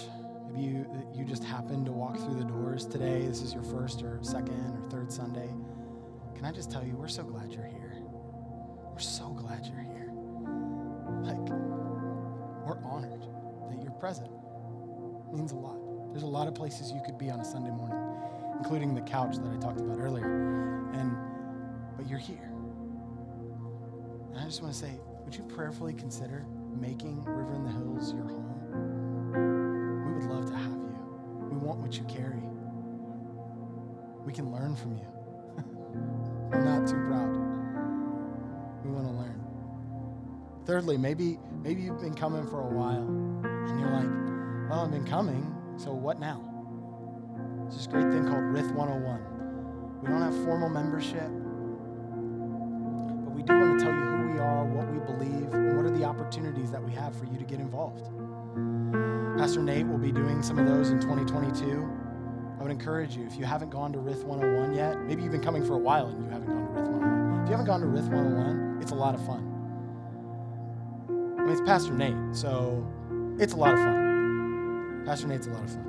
Maybe 0.49 0.63
you, 0.63 0.87
you 1.15 1.25
just 1.25 1.45
happened 1.45 1.87
to 1.87 1.93
walk 1.93 2.17
through 2.17 2.35
the 2.35 2.45
doors 2.45 2.87
today. 2.87 3.27
This 3.27 3.43
is 3.43 3.53
your 3.53 3.63
first 3.63 4.03
or 4.03 4.19
second 4.23 4.77
or 4.77 4.91
third 4.91 5.13
Sunday. 5.13 5.49
Can 6.35 6.45
I 6.45 6.53
just 6.53 6.71
tell 6.71 6.85
you, 6.85 6.97
we're 6.97 7.09
so 7.09 7.23
glad 7.23 7.53
you're 7.53 7.65
here. 7.65 7.97
We're 8.93 8.99
so 8.99 9.29
glad 9.29 9.67
you're 9.67 9.83
here. 9.83 10.11
Like, 11.23 11.51
we're 12.67 12.79
honored 12.85 13.23
that 13.71 13.83
you're 13.83 13.93
present. 13.93 14.29
It 14.29 15.35
means 15.35 15.53
a 15.53 15.57
lot. 15.57 15.79
There's 16.13 16.23
a 16.23 16.27
lot 16.27 16.49
of 16.49 16.55
places 16.55 16.91
you 16.93 17.01
could 17.05 17.19
be 17.19 17.31
on 17.31 17.41
a 17.41 17.45
Sunday 17.45 17.71
morning, 17.71 17.99
including 18.57 18.95
the 18.95 19.03
couch 19.03 19.37
that 19.37 19.53
I 19.53 19.57
talked 19.59 19.81
about 19.81 19.99
earlier. 19.99 20.91
And 20.95 21.17
but 21.97 22.09
you're 22.09 22.19
here. 22.19 22.51
And 24.31 24.39
I 24.39 24.45
just 24.45 24.63
want 24.63 24.73
to 24.73 24.79
say, 24.79 24.93
would 25.25 25.35
you 25.35 25.43
prayerfully 25.43 25.93
consider 25.95 26.47
making 26.81 27.25
River 27.25 27.55
in 27.55 27.65
the 27.65 27.73
Hills 27.73 28.13
your 28.15 28.25
home? 28.25 28.58
What 31.89 31.97
you 31.97 32.05
carry. 32.05 32.43
We 34.27 34.35
can 34.35 34.53
learn 34.53 34.77
from 34.77 34.99
you. 34.99 35.07
We're 36.51 36.63
not 36.63 36.87
too 36.87 37.01
proud. 37.09 37.33
We 38.85 38.91
want 38.91 39.07
to 39.07 39.13
learn. 39.15 39.43
Thirdly, 40.67 40.99
maybe 40.99 41.39
maybe 41.63 41.81
you've 41.81 41.99
been 41.99 42.13
coming 42.13 42.47
for 42.47 42.61
a 42.61 42.75
while 42.75 43.09
and 43.09 43.81
you're 43.81 43.89
like, 43.89 44.69
well, 44.69 44.85
I've 44.85 44.91
been 44.91 45.07
coming, 45.07 45.51
so 45.79 45.95
what 45.95 46.21
now? 46.21 46.45
There's 47.63 47.77
this 47.77 47.87
great 47.87 48.13
thing 48.13 48.27
called 48.29 48.45
RITH 48.45 48.71
101. 48.73 50.03
We 50.03 50.09
don't 50.09 50.21
have 50.21 50.35
formal 50.45 50.69
membership, 50.69 51.31
but 53.25 53.33
we 53.35 53.43
do 53.43 53.59
want 53.59 53.79
to 53.79 53.85
tell 53.87 53.95
you 53.95 54.01
who 54.01 54.33
we 54.35 54.39
are, 54.41 54.48
Pastor 59.49 59.63
Nate 59.63 59.87
will 59.87 59.97
be 59.97 60.13
doing 60.13 60.43
some 60.43 60.59
of 60.59 60.67
those 60.67 60.91
in 60.91 61.01
2022. 61.01 61.91
I 62.61 62.63
would 62.63 62.71
encourage 62.71 63.17
you, 63.17 63.25
if 63.25 63.35
you 63.37 63.47
haven't 63.47 63.71
gone 63.71 63.95
to 63.95 63.99
RITH 63.99 64.23
101 64.25 64.75
yet, 64.75 65.01
maybe 65.07 65.23
you've 65.23 65.33
been 65.33 65.41
coming 65.41 65.65
for 65.65 65.73
a 65.73 65.79
while 65.79 66.09
and 66.09 66.23
you 66.23 66.29
haven't 66.29 66.49
gone 66.49 66.67
to 66.67 66.73
RITH 66.75 66.91
101. 66.91 67.45
If 67.45 67.49
you 67.49 67.53
haven't 67.53 67.65
gone 67.65 67.81
to 67.81 67.87
RITH 67.87 68.09
101, 68.09 68.83
it's 68.83 68.91
a 68.91 68.95
lot 68.95 69.15
of 69.15 69.25
fun. 69.25 69.39
I 71.09 71.13
mean, 71.45 71.49
it's 71.49 71.63
Pastor 71.63 71.95
Nate, 71.95 72.37
so 72.37 72.87
it's 73.39 73.55
a 73.55 73.57
lot 73.57 73.73
of 73.73 73.79
fun. 73.79 75.05
Pastor 75.07 75.29
Nate's 75.29 75.47
a 75.47 75.51
lot 75.51 75.65
of 75.65 75.71
fun. 75.71 75.85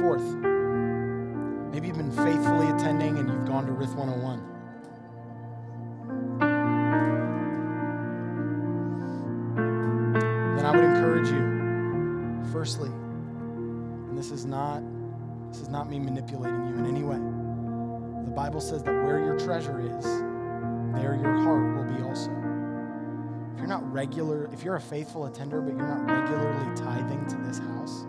Fourth, 0.00 0.24
maybe 1.72 1.86
you've 1.86 1.96
been 1.96 2.10
faithfully 2.10 2.66
attending 2.70 3.18
and 3.18 3.28
you've 3.28 3.46
gone 3.46 3.66
to 3.66 3.72
RITH 3.72 3.94
101. 3.94 4.57
Encourage 11.08 11.30
you, 11.30 12.52
firstly, 12.52 12.90
and 12.90 14.16
this 14.16 14.30
is 14.30 14.44
not 14.44 14.82
this 15.50 15.60
is 15.60 15.68
not 15.68 15.88
me 15.88 15.98
manipulating 15.98 16.68
you 16.68 16.74
in 16.74 16.86
any 16.86 17.02
way. 17.02 17.16
The 18.26 18.30
Bible 18.30 18.60
says 18.60 18.82
that 18.82 18.92
where 18.92 19.18
your 19.18 19.38
treasure 19.38 19.80
is, 19.80 20.04
there 20.94 21.14
your 21.14 21.38
heart 21.38 21.76
will 21.76 21.96
be 21.96 22.02
also. 22.02 22.30
If 23.52 23.58
you're 23.58 23.66
not 23.66 23.90
regular, 23.90 24.50
if 24.52 24.62
you're 24.62 24.76
a 24.76 24.80
faithful 24.80 25.24
attender, 25.24 25.62
but 25.62 25.74
you're 25.74 25.86
not 25.86 26.04
regularly 26.04 26.76
tithing 26.76 27.26
to 27.28 27.36
this 27.36 27.58
house, 27.58 28.04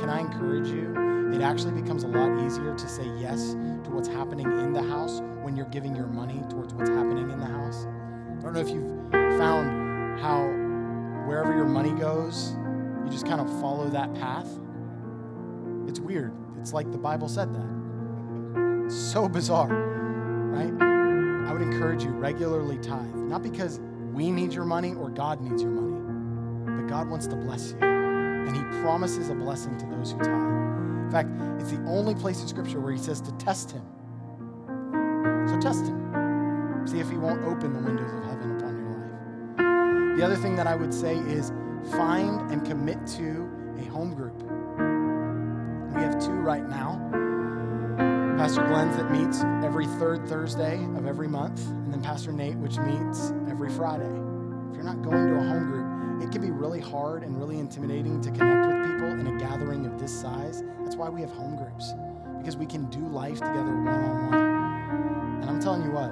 can 0.00 0.08
I 0.08 0.20
encourage 0.20 0.68
you? 0.68 0.94
It 1.34 1.42
actually 1.42 1.78
becomes 1.78 2.04
a 2.04 2.08
lot 2.08 2.42
easier 2.46 2.74
to 2.74 2.88
say 2.88 3.06
yes 3.18 3.52
to 3.52 3.90
what's 3.90 4.08
happening 4.08 4.46
in 4.46 4.72
the 4.72 4.82
house 4.82 5.20
when 5.42 5.54
you're 5.54 5.66
giving 5.66 5.94
your 5.94 6.06
money 6.06 6.42
towards 6.48 6.72
what's 6.72 6.88
happening 6.88 7.28
in 7.28 7.38
the 7.38 7.46
house. 7.46 7.86
I 8.38 8.42
don't 8.42 8.54
know 8.54 8.60
if 8.60 8.70
you've 8.70 9.10
found 9.38 10.18
how 10.20 10.67
wherever 11.28 11.54
your 11.54 11.66
money 11.66 11.92
goes, 11.92 12.56
you 13.04 13.10
just 13.10 13.26
kind 13.26 13.38
of 13.38 13.48
follow 13.60 13.90
that 13.90 14.14
path. 14.14 14.48
It's 15.86 16.00
weird. 16.00 16.32
It's 16.58 16.72
like 16.72 16.90
the 16.90 16.96
Bible 16.96 17.28
said 17.28 17.52
that. 17.54 18.86
It's 18.86 18.96
so 18.96 19.28
bizarre, 19.28 19.68
right? 19.68 20.72
I 21.46 21.52
would 21.52 21.60
encourage 21.60 22.02
you 22.02 22.10
regularly 22.12 22.78
tithe, 22.78 23.14
not 23.14 23.42
because 23.42 23.78
we 24.14 24.30
need 24.30 24.54
your 24.54 24.64
money 24.64 24.94
or 24.94 25.10
God 25.10 25.42
needs 25.42 25.62
your 25.62 25.70
money, 25.70 26.80
but 26.80 26.88
God 26.88 27.10
wants 27.10 27.26
to 27.26 27.36
bless 27.36 27.72
you, 27.72 27.78
and 27.82 28.56
He 28.56 28.62
promises 28.80 29.28
a 29.28 29.34
blessing 29.34 29.76
to 29.76 29.86
those 29.86 30.12
who 30.12 30.18
tithe. 30.20 30.30
In 30.30 31.10
fact, 31.12 31.28
it's 31.60 31.70
the 31.70 31.84
only 31.86 32.14
place 32.14 32.40
in 32.40 32.48
Scripture 32.48 32.80
where 32.80 32.92
He 32.92 32.98
says 32.98 33.20
to 33.20 33.32
test 33.32 33.72
Him. 33.72 33.84
So 35.46 35.60
test 35.60 35.84
Him. 35.84 36.86
See 36.86 37.00
if 37.00 37.10
He 37.10 37.18
won't 37.18 37.44
open 37.44 37.74
the 37.74 37.80
windows 37.80 38.10
of 38.14 38.24
heaven. 38.24 38.67
The 40.18 40.24
other 40.24 40.34
thing 40.34 40.56
that 40.56 40.66
I 40.66 40.74
would 40.74 40.92
say 40.92 41.14
is 41.14 41.52
find 41.92 42.50
and 42.50 42.66
commit 42.66 43.06
to 43.18 43.48
a 43.78 43.84
home 43.84 44.16
group. 44.16 44.34
We 45.94 46.02
have 46.02 46.20
two 46.20 46.32
right 46.32 46.68
now. 46.68 46.98
Pastor 48.36 48.66
Glenn's 48.66 48.96
that 48.96 49.12
meets 49.12 49.44
every 49.64 49.86
third 49.86 50.26
Thursday 50.28 50.82
of 50.96 51.06
every 51.06 51.28
month, 51.28 51.64
and 51.68 51.92
then 51.92 52.02
Pastor 52.02 52.32
Nate, 52.32 52.56
which 52.56 52.78
meets 52.78 53.32
every 53.48 53.70
Friday. 53.70 54.10
If 54.70 54.74
you're 54.74 54.82
not 54.82 55.02
going 55.02 55.28
to 55.28 55.36
a 55.36 55.44
home 55.44 55.68
group, 55.68 56.24
it 56.24 56.32
can 56.32 56.42
be 56.42 56.50
really 56.50 56.80
hard 56.80 57.22
and 57.22 57.38
really 57.38 57.60
intimidating 57.60 58.20
to 58.22 58.32
connect 58.32 58.66
with 58.66 58.90
people 58.90 59.20
in 59.20 59.28
a 59.28 59.38
gathering 59.38 59.86
of 59.86 60.00
this 60.00 60.20
size. 60.20 60.64
That's 60.80 60.96
why 60.96 61.08
we 61.08 61.20
have 61.20 61.30
home 61.30 61.54
groups, 61.54 61.94
because 62.38 62.56
we 62.56 62.66
can 62.66 62.86
do 62.90 63.06
life 63.06 63.38
together 63.38 63.72
one 63.72 63.86
on 63.88 64.30
one. 64.32 65.42
And 65.42 65.48
I'm 65.48 65.60
telling 65.60 65.84
you 65.84 65.92
what, 65.92 66.10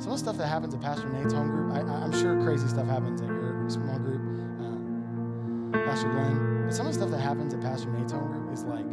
some 0.00 0.12
of 0.12 0.18
the 0.18 0.24
stuff 0.24 0.38
that 0.38 0.46
happens 0.46 0.72
at 0.72 0.80
Pastor 0.80 1.10
Nate's 1.10 1.34
home 1.34 1.50
group, 1.50 1.74
I, 1.74 1.80
I'm 1.80 2.12
sure 2.12 2.42
crazy 2.42 2.66
stuff 2.68 2.86
happens 2.86 3.20
at 3.20 3.28
your 3.28 3.68
small 3.68 3.98
group, 3.98 4.22
uh, 4.58 5.84
Pastor 5.84 6.08
Glenn, 6.08 6.64
but 6.64 6.74
some 6.74 6.86
of 6.86 6.92
the 6.94 6.98
stuff 6.98 7.10
that 7.10 7.20
happens 7.20 7.52
at 7.52 7.60
Pastor 7.60 7.90
Nate's 7.90 8.12
home 8.12 8.32
group 8.32 8.50
is 8.50 8.64
like, 8.64 8.86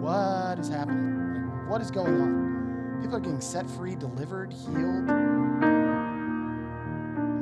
what 0.00 0.58
is 0.58 0.70
happening? 0.70 1.46
Like, 1.46 1.70
what 1.70 1.82
is 1.82 1.90
going 1.90 2.20
on? 2.22 3.00
People 3.02 3.16
are 3.16 3.20
getting 3.20 3.42
set 3.42 3.68
free, 3.68 3.94
delivered, 3.94 4.50
healed. 4.50 5.10
I 5.10 5.14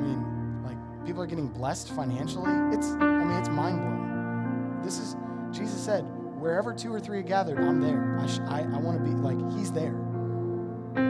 mean, 0.01 0.61
like, 0.65 0.77
people 1.05 1.21
are 1.21 1.27
getting 1.27 1.47
blessed 1.47 1.91
financially. 1.91 2.51
It's, 2.75 2.87
I 2.87 3.23
mean, 3.23 3.37
it's 3.37 3.47
mind 3.47 3.79
blowing. 3.79 4.81
This 4.83 4.99
is, 4.99 5.15
Jesus 5.51 5.81
said, 5.81 6.01
wherever 6.37 6.73
two 6.73 6.93
or 6.93 6.99
three 6.99 7.19
are 7.19 7.23
gathered, 7.23 7.59
I'm 7.59 7.79
there. 7.79 8.19
I, 8.19 8.27
sh- 8.27 8.41
I, 8.45 8.59
I 8.59 8.77
want 8.77 8.97
to 8.97 9.03
be, 9.03 9.15
like, 9.15 9.39
He's 9.57 9.71
there. 9.71 9.95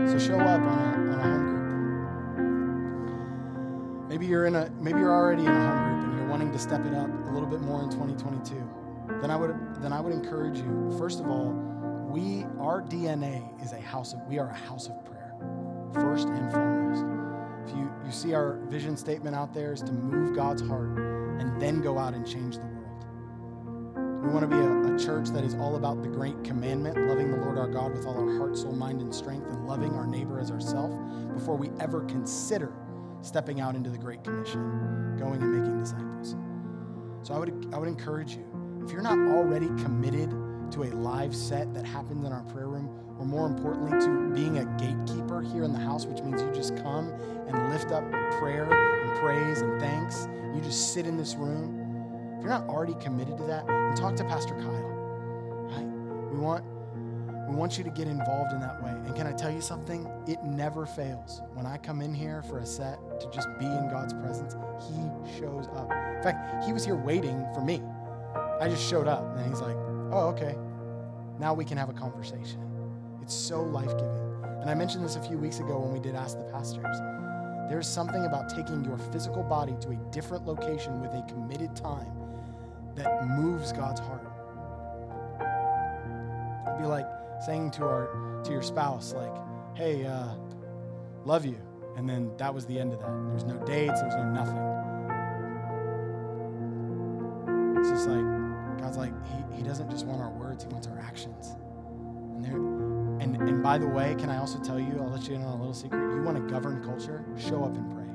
So 0.07 0.19
show 0.19 0.39
up 0.39 0.61
on 0.61 0.77
a, 0.77 1.13
on 1.13 1.19
a 1.19 1.23
home 1.23 1.45
group. 1.45 1.58
Maybe 4.19 4.31
you're 4.31 4.47
in 4.47 4.55
a, 4.55 4.69
maybe 4.81 4.99
you're 4.99 5.13
already 5.13 5.43
in 5.43 5.47
a 5.47 5.69
home 5.69 6.01
group 6.01 6.09
and 6.09 6.19
you're 6.19 6.27
wanting 6.27 6.51
to 6.51 6.59
step 6.59 6.85
it 6.85 6.93
up 6.93 7.09
a 7.09 7.31
little 7.31 7.47
bit 7.47 7.61
more 7.61 7.83
in 7.83 7.89
2022. 7.89 8.69
Then 9.21 9.31
I 9.31 9.37
would, 9.37 9.55
then 9.81 9.93
I 9.93 10.01
would 10.01 10.11
encourage 10.11 10.57
you. 10.57 10.93
First 10.99 11.21
of 11.21 11.29
all, 11.29 11.53
we, 12.11 12.43
our 12.59 12.81
DNA 12.81 13.63
is 13.63 13.71
a 13.71 13.79
house 13.79 14.11
of, 14.11 14.19
we 14.27 14.37
are 14.37 14.49
a 14.49 14.53
house 14.53 14.89
of 14.89 15.05
prayer, 15.05 15.37
first 15.93 16.27
and 16.27 16.51
foremost. 16.51 17.05
If 17.65 17.77
you, 17.77 17.89
you 18.05 18.11
see 18.11 18.33
our 18.33 18.59
vision 18.67 18.97
statement 18.97 19.37
out 19.37 19.53
there 19.53 19.71
is 19.71 19.81
to 19.83 19.93
move 19.93 20.35
God's 20.35 20.63
heart 20.63 20.97
and 21.39 21.61
then 21.61 21.81
go 21.81 21.97
out 21.97 22.13
and 22.13 22.27
change 22.27 22.57
the 22.57 22.65
world. 22.65 23.05
We 24.21 24.33
want 24.33 24.41
to 24.41 24.53
be 24.53 24.57
a, 24.57 24.95
a 24.95 24.99
church 24.99 25.29
that 25.29 25.45
is 25.45 25.55
all 25.55 25.77
about 25.77 26.03
the 26.03 26.09
great 26.09 26.43
commandment, 26.43 26.97
loving 27.07 27.31
the 27.31 27.37
Lord 27.37 27.57
our 27.57 27.69
God 27.69 27.93
with 27.93 28.05
all 28.05 28.19
our 28.19 28.37
heart, 28.37 28.57
soul, 28.57 28.73
mind, 28.73 28.99
and 29.01 29.15
strength, 29.15 29.47
and 29.47 29.65
loving 29.65 29.93
our 29.93 30.05
neighbor 30.05 30.41
as 30.41 30.51
ourselves 30.51 30.99
before 31.33 31.55
we 31.55 31.69
ever 31.79 32.01
consider 32.01 32.73
stepping 33.21 33.59
out 33.61 33.75
into 33.75 33.89
the 33.89 33.97
Great 33.97 34.23
Commission, 34.23 35.15
going 35.17 35.41
and 35.41 35.53
making 35.53 35.79
disciples. 35.79 36.35
So 37.23 37.33
I 37.33 37.39
would, 37.39 37.69
I 37.73 37.77
would 37.77 37.89
encourage 37.89 38.35
you, 38.35 38.45
if 38.83 38.91
you're 38.91 39.01
not 39.01 39.17
already 39.17 39.67
committed 39.83 40.29
to 40.71 40.83
a 40.83 40.91
live 40.95 41.35
set 41.35 41.73
that 41.73 41.85
happens 41.85 42.25
in 42.25 42.31
our 42.31 42.43
prayer 42.43 42.67
room, 42.67 42.89
or 43.19 43.25
more 43.25 43.47
importantly, 43.47 43.99
to 43.99 44.33
being 44.33 44.59
a 44.59 44.65
gatekeeper 44.77 45.41
here 45.41 45.63
in 45.63 45.73
the 45.73 45.79
house, 45.79 46.05
which 46.05 46.21
means 46.23 46.41
you 46.41 46.51
just 46.53 46.75
come 46.77 47.11
and 47.47 47.71
lift 47.71 47.91
up 47.91 48.09
prayer 48.39 48.71
and 48.71 49.19
praise 49.19 49.61
and 49.61 49.79
thanks. 49.79 50.27
You 50.55 50.61
just 50.61 50.93
sit 50.93 51.05
in 51.05 51.17
this 51.17 51.35
room. 51.35 52.37
If 52.37 52.43
you're 52.43 52.49
not 52.49 52.67
already 52.69 52.95
committed 53.01 53.37
to 53.37 53.43
that, 53.43 53.67
then 53.67 53.95
talk 53.95 54.15
to 54.15 54.23
Pastor 54.23 54.53
Kyle. 54.55 54.71
Right? 55.69 56.31
We 56.31 56.39
want 56.39 56.63
we 57.49 57.55
want 57.55 57.77
you 57.79 57.83
to 57.83 57.89
get 57.89 58.07
involved 58.07 58.53
in 58.53 58.59
that 58.59 58.81
way. 58.83 58.91
And 58.91 59.15
can 59.15 59.25
I 59.25 59.33
tell 59.33 59.49
you 59.51 59.59
something? 59.59 60.07
It 60.27 60.43
never 60.43 60.85
fails. 60.85 61.41
When 61.55 61.65
I 61.65 61.77
come 61.77 61.99
in 61.99 62.13
here 62.13 62.43
for 62.43 62.59
a 62.59 62.65
set 62.65 62.99
to 63.19 63.29
just 63.31 63.47
be 63.59 63.65
in 63.65 63.89
God's 63.89 64.13
presence, 64.13 64.55
He 64.87 65.39
shows 65.39 65.67
up. 65.75 65.91
In 65.91 66.23
fact, 66.23 66.65
He 66.65 66.73
was 66.73 66.85
here 66.85 66.95
waiting 66.95 67.45
for 67.53 67.61
me. 67.61 67.81
I 68.59 68.67
just 68.67 68.87
showed 68.87 69.07
up, 69.07 69.37
and 69.37 69.47
He's 69.47 69.61
like, 69.61 69.75
oh, 70.11 70.33
okay. 70.35 70.55
Now 71.39 71.53
we 71.53 71.63
can 71.63 71.77
have 71.77 71.89
a 71.89 71.93
conversation. 71.93 72.59
It's 73.21 73.33
so 73.33 73.61
life 73.61 73.91
giving. 73.97 74.29
And 74.61 74.69
I 74.69 74.73
mentioned 74.73 75.05
this 75.05 75.15
a 75.15 75.21
few 75.21 75.37
weeks 75.37 75.59
ago 75.59 75.79
when 75.79 75.93
we 75.93 75.99
did 75.99 76.15
Ask 76.15 76.37
the 76.37 76.43
Pastors. 76.45 76.97
There's 77.69 77.87
something 77.87 78.25
about 78.25 78.49
taking 78.49 78.83
your 78.83 78.97
physical 78.97 79.43
body 79.43 79.75
to 79.81 79.89
a 79.89 79.95
different 80.11 80.45
location 80.45 80.99
with 80.99 81.11
a 81.11 81.23
committed 81.29 81.75
time 81.75 82.11
that 82.95 83.27
moves 83.27 83.71
God's 83.71 83.99
heart. 83.99 84.25
It'd 86.67 86.79
be 86.79 86.87
like 86.87 87.07
saying 87.45 87.71
to 87.71 87.83
our 87.83 88.41
to 88.43 88.51
your 88.51 88.63
spouse, 88.63 89.13
like, 89.13 89.33
"Hey, 89.75 90.05
uh, 90.05 90.33
love 91.25 91.45
you," 91.45 91.57
and 91.99 92.09
then 92.09 92.31
that 92.37 92.53
was 92.55 92.65
the 92.65 92.79
end 92.79 92.93
of 92.93 92.99
that. 93.01 93.07
There 93.09 93.33
was 93.33 93.43
no 93.43 93.57
dates. 93.65 93.99
there 93.99 94.07
was 94.07 94.15
no 94.15 94.23
nothing. 94.31 94.55
It's 97.77 97.89
just 97.89 98.07
like 98.07 98.23
God's 98.79 98.95
like 98.95 99.11
He, 99.27 99.57
he 99.57 99.63
doesn't 99.63 99.91
just 99.91 100.05
want 100.05 100.21
our 100.21 100.29
words; 100.29 100.63
He 100.63 100.69
wants 100.69 100.87
our 100.87 100.97
actions. 100.97 101.57
And 102.35 102.45
there, 102.45 102.55
and 102.55 103.35
and 103.49 103.61
by 103.61 103.77
the 103.77 103.87
way, 103.87 104.15
can 104.17 104.29
I 104.29 104.37
also 104.37 104.59
tell 104.59 104.79
you? 104.79 104.97
I'll 105.01 105.09
let 105.09 105.27
you 105.27 105.35
in 105.35 105.41
on 105.41 105.49
a 105.49 105.57
little 105.57 105.73
secret. 105.73 105.99
You 105.99 106.21
want 106.21 106.37
to 106.37 106.49
govern 106.49 106.81
culture? 106.81 107.25
Show 107.37 107.65
up 107.65 107.75
and 107.75 107.91
pray. 107.91 108.05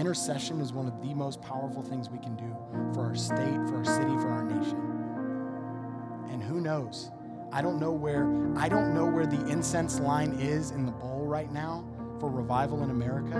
Intercession 0.00 0.60
is 0.60 0.72
one 0.72 0.88
of 0.88 1.00
the 1.02 1.14
most 1.14 1.40
powerful 1.40 1.84
things 1.84 2.10
we 2.10 2.18
can 2.18 2.34
do 2.34 2.52
for 2.94 3.06
our 3.06 3.14
state, 3.14 3.60
for 3.68 3.76
our 3.76 3.84
city, 3.84 4.10
for 4.16 4.28
our 4.28 4.42
nation. 4.42 4.80
And 6.32 6.42
who 6.42 6.60
knows? 6.60 7.12
I 7.52 7.62
don't 7.62 7.78
know 7.78 7.92
where 7.92 8.24
I 8.56 8.68
don't 8.68 8.92
know 8.92 9.06
where 9.06 9.24
the 9.24 9.46
incense 9.46 10.00
line 10.00 10.32
is 10.40 10.72
in 10.72 10.84
the 10.84 10.90
bowl 10.90 11.26
right 11.26 11.52
now 11.52 11.84
for 12.24 12.30
revival 12.30 12.82
in 12.82 12.88
America, 12.88 13.38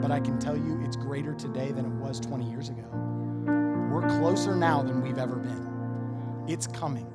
but 0.00 0.10
I 0.10 0.18
can 0.18 0.38
tell 0.38 0.56
you 0.56 0.80
it's 0.82 0.96
greater 0.96 1.34
today 1.34 1.72
than 1.72 1.84
it 1.84 1.92
was 2.02 2.18
20 2.20 2.48
years 2.48 2.70
ago. 2.70 2.84
We're 3.92 4.08
closer 4.18 4.56
now 4.56 4.82
than 4.82 5.02
we've 5.02 5.18
ever 5.18 5.36
been. 5.36 6.44
It's 6.48 6.66
coming. 6.66 7.06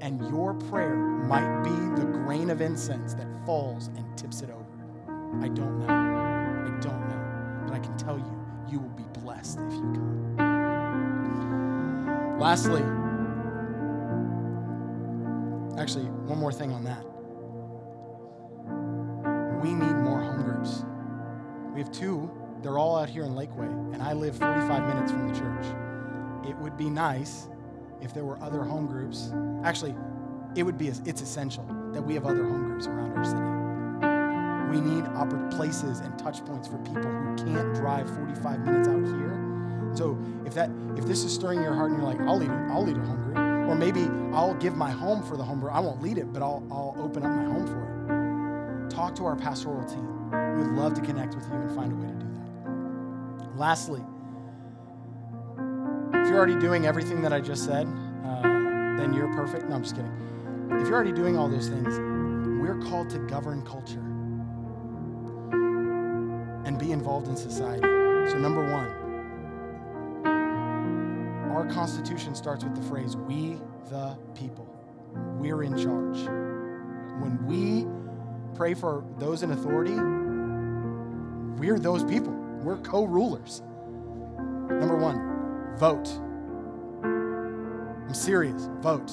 And 0.00 0.20
your 0.30 0.54
prayer 0.54 0.94
might 0.94 1.64
be 1.64 1.70
the 2.00 2.06
grain 2.06 2.50
of 2.50 2.60
incense 2.60 3.14
that 3.14 3.26
falls 3.44 3.88
and 3.96 4.16
tips 4.16 4.42
it 4.42 4.50
over. 4.50 4.64
I 5.42 5.48
don't 5.48 5.80
know. 5.80 5.88
I 5.88 6.70
don't 6.80 7.08
know. 7.08 7.64
But 7.66 7.74
I 7.74 7.80
can 7.80 7.96
tell 7.98 8.16
you, 8.16 8.46
you 8.70 8.78
will 8.78 8.90
be 8.90 9.02
blessed 9.20 9.58
if 9.58 9.72
you 9.72 9.80
come. 9.80 10.36
Lastly, 12.38 12.84
actually, 15.76 16.04
one 16.04 16.38
more 16.38 16.52
thing 16.52 16.70
on 16.70 16.84
that. 16.84 17.04
We 19.62 19.74
need 19.74 19.89
We 21.74 21.80
have 21.80 21.92
two. 21.92 22.30
They're 22.62 22.78
all 22.78 22.96
out 22.96 23.08
here 23.08 23.24
in 23.24 23.32
Lakeway, 23.32 23.94
and 23.94 24.02
I 24.02 24.12
live 24.12 24.36
45 24.36 24.94
minutes 24.94 25.12
from 25.12 25.28
the 25.28 25.38
church. 25.38 25.66
It 26.48 26.56
would 26.56 26.76
be 26.76 26.90
nice 26.90 27.48
if 28.02 28.12
there 28.12 28.24
were 28.24 28.38
other 28.42 28.62
home 28.62 28.86
groups. 28.86 29.32
Actually, 29.64 29.94
it 30.56 30.62
would 30.62 30.76
be 30.76 30.88
it's 30.88 31.22
essential 31.22 31.64
that 31.92 32.02
we 32.02 32.14
have 32.14 32.26
other 32.26 32.44
home 32.44 32.64
groups 32.64 32.86
around 32.86 33.16
our 33.16 33.24
city. 33.24 33.60
We 34.70 34.80
need 34.80 35.00
places 35.60 36.00
and 36.00 36.18
touch 36.18 36.44
points 36.46 36.68
for 36.68 36.78
people 36.78 37.02
who 37.02 37.36
can't 37.36 37.74
drive 37.74 38.08
45 38.16 38.60
minutes 38.60 38.88
out 38.88 39.04
here. 39.04 39.92
So 39.94 40.18
if 40.46 40.54
that 40.54 40.70
if 40.96 41.04
this 41.04 41.22
is 41.22 41.34
stirring 41.34 41.60
your 41.60 41.74
heart 41.74 41.90
and 41.90 42.00
you're 42.00 42.08
like, 42.08 42.20
I'll 42.20 42.38
lead 42.38 42.50
I'll 42.50 42.84
lead 42.84 42.96
a 42.96 43.00
home 43.00 43.22
group, 43.22 43.36
or 43.36 43.74
maybe 43.74 44.08
I'll 44.34 44.54
give 44.54 44.76
my 44.76 44.90
home 44.90 45.22
for 45.22 45.36
the 45.36 45.44
home 45.44 45.60
group. 45.60 45.72
I 45.74 45.80
won't 45.80 46.00
lead 46.02 46.16
it, 46.16 46.32
but 46.32 46.42
I'll 46.42 46.66
I'll 46.70 46.96
open 46.98 47.24
up 47.24 47.30
my 47.30 47.44
home 47.44 47.66
for 47.66 48.86
it. 48.86 48.90
Talk 48.90 49.14
to 49.16 49.26
our 49.26 49.36
pastoral 49.36 49.84
team. 49.84 50.08
We 50.56 50.62
would 50.62 50.72
love 50.72 50.94
to 50.94 51.00
connect 51.00 51.34
with 51.34 51.46
you 51.46 51.54
and 51.54 51.74
find 51.74 51.92
a 51.92 51.96
way 51.96 52.06
to 52.06 52.14
do 52.14 52.26
that. 52.34 53.58
Lastly, 53.58 54.02
if 56.14 56.28
you're 56.28 56.36
already 56.36 56.58
doing 56.58 56.86
everything 56.86 57.22
that 57.22 57.32
I 57.32 57.40
just 57.40 57.64
said, 57.64 57.86
uh, 58.24 58.42
then 58.42 59.12
you're 59.14 59.32
perfect. 59.34 59.68
No, 59.68 59.76
I'm 59.76 59.82
just 59.82 59.96
kidding. 59.96 60.12
If 60.72 60.86
you're 60.86 60.94
already 60.94 61.12
doing 61.12 61.36
all 61.36 61.48
those 61.48 61.68
things, 61.68 61.98
we're 62.60 62.78
called 62.88 63.10
to 63.10 63.18
govern 63.18 63.62
culture 63.62 64.00
and 66.66 66.78
be 66.78 66.92
involved 66.92 67.28
in 67.28 67.36
society. 67.36 67.82
So, 68.30 68.38
number 68.38 68.62
one, 68.70 68.88
our 71.50 71.66
Constitution 71.66 72.34
starts 72.34 72.64
with 72.64 72.76
the 72.76 72.82
phrase, 72.82 73.16
we 73.16 73.58
the 73.88 74.16
people. 74.34 74.66
We're 75.38 75.64
in 75.64 75.76
charge. 75.76 76.18
When 77.20 77.44
we 77.44 77.86
pray 78.54 78.74
for 78.74 79.04
those 79.18 79.42
in 79.42 79.50
authority, 79.50 79.96
we're 81.60 81.78
those 81.78 82.02
people. 82.04 82.32
We're 82.62 82.78
co 82.78 83.04
rulers. 83.04 83.62
Number 84.38 84.96
one, 84.96 85.76
vote. 85.76 86.08
I'm 87.04 88.14
serious, 88.14 88.68
vote. 88.80 89.10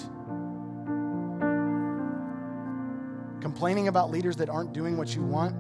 Complaining 3.42 3.90
about 3.90 4.12
leaders 4.12 4.38
that 4.38 4.50
aren't 4.50 4.72
doing 4.72 4.98
what 4.98 5.14
you 5.14 5.24
want 5.24 5.54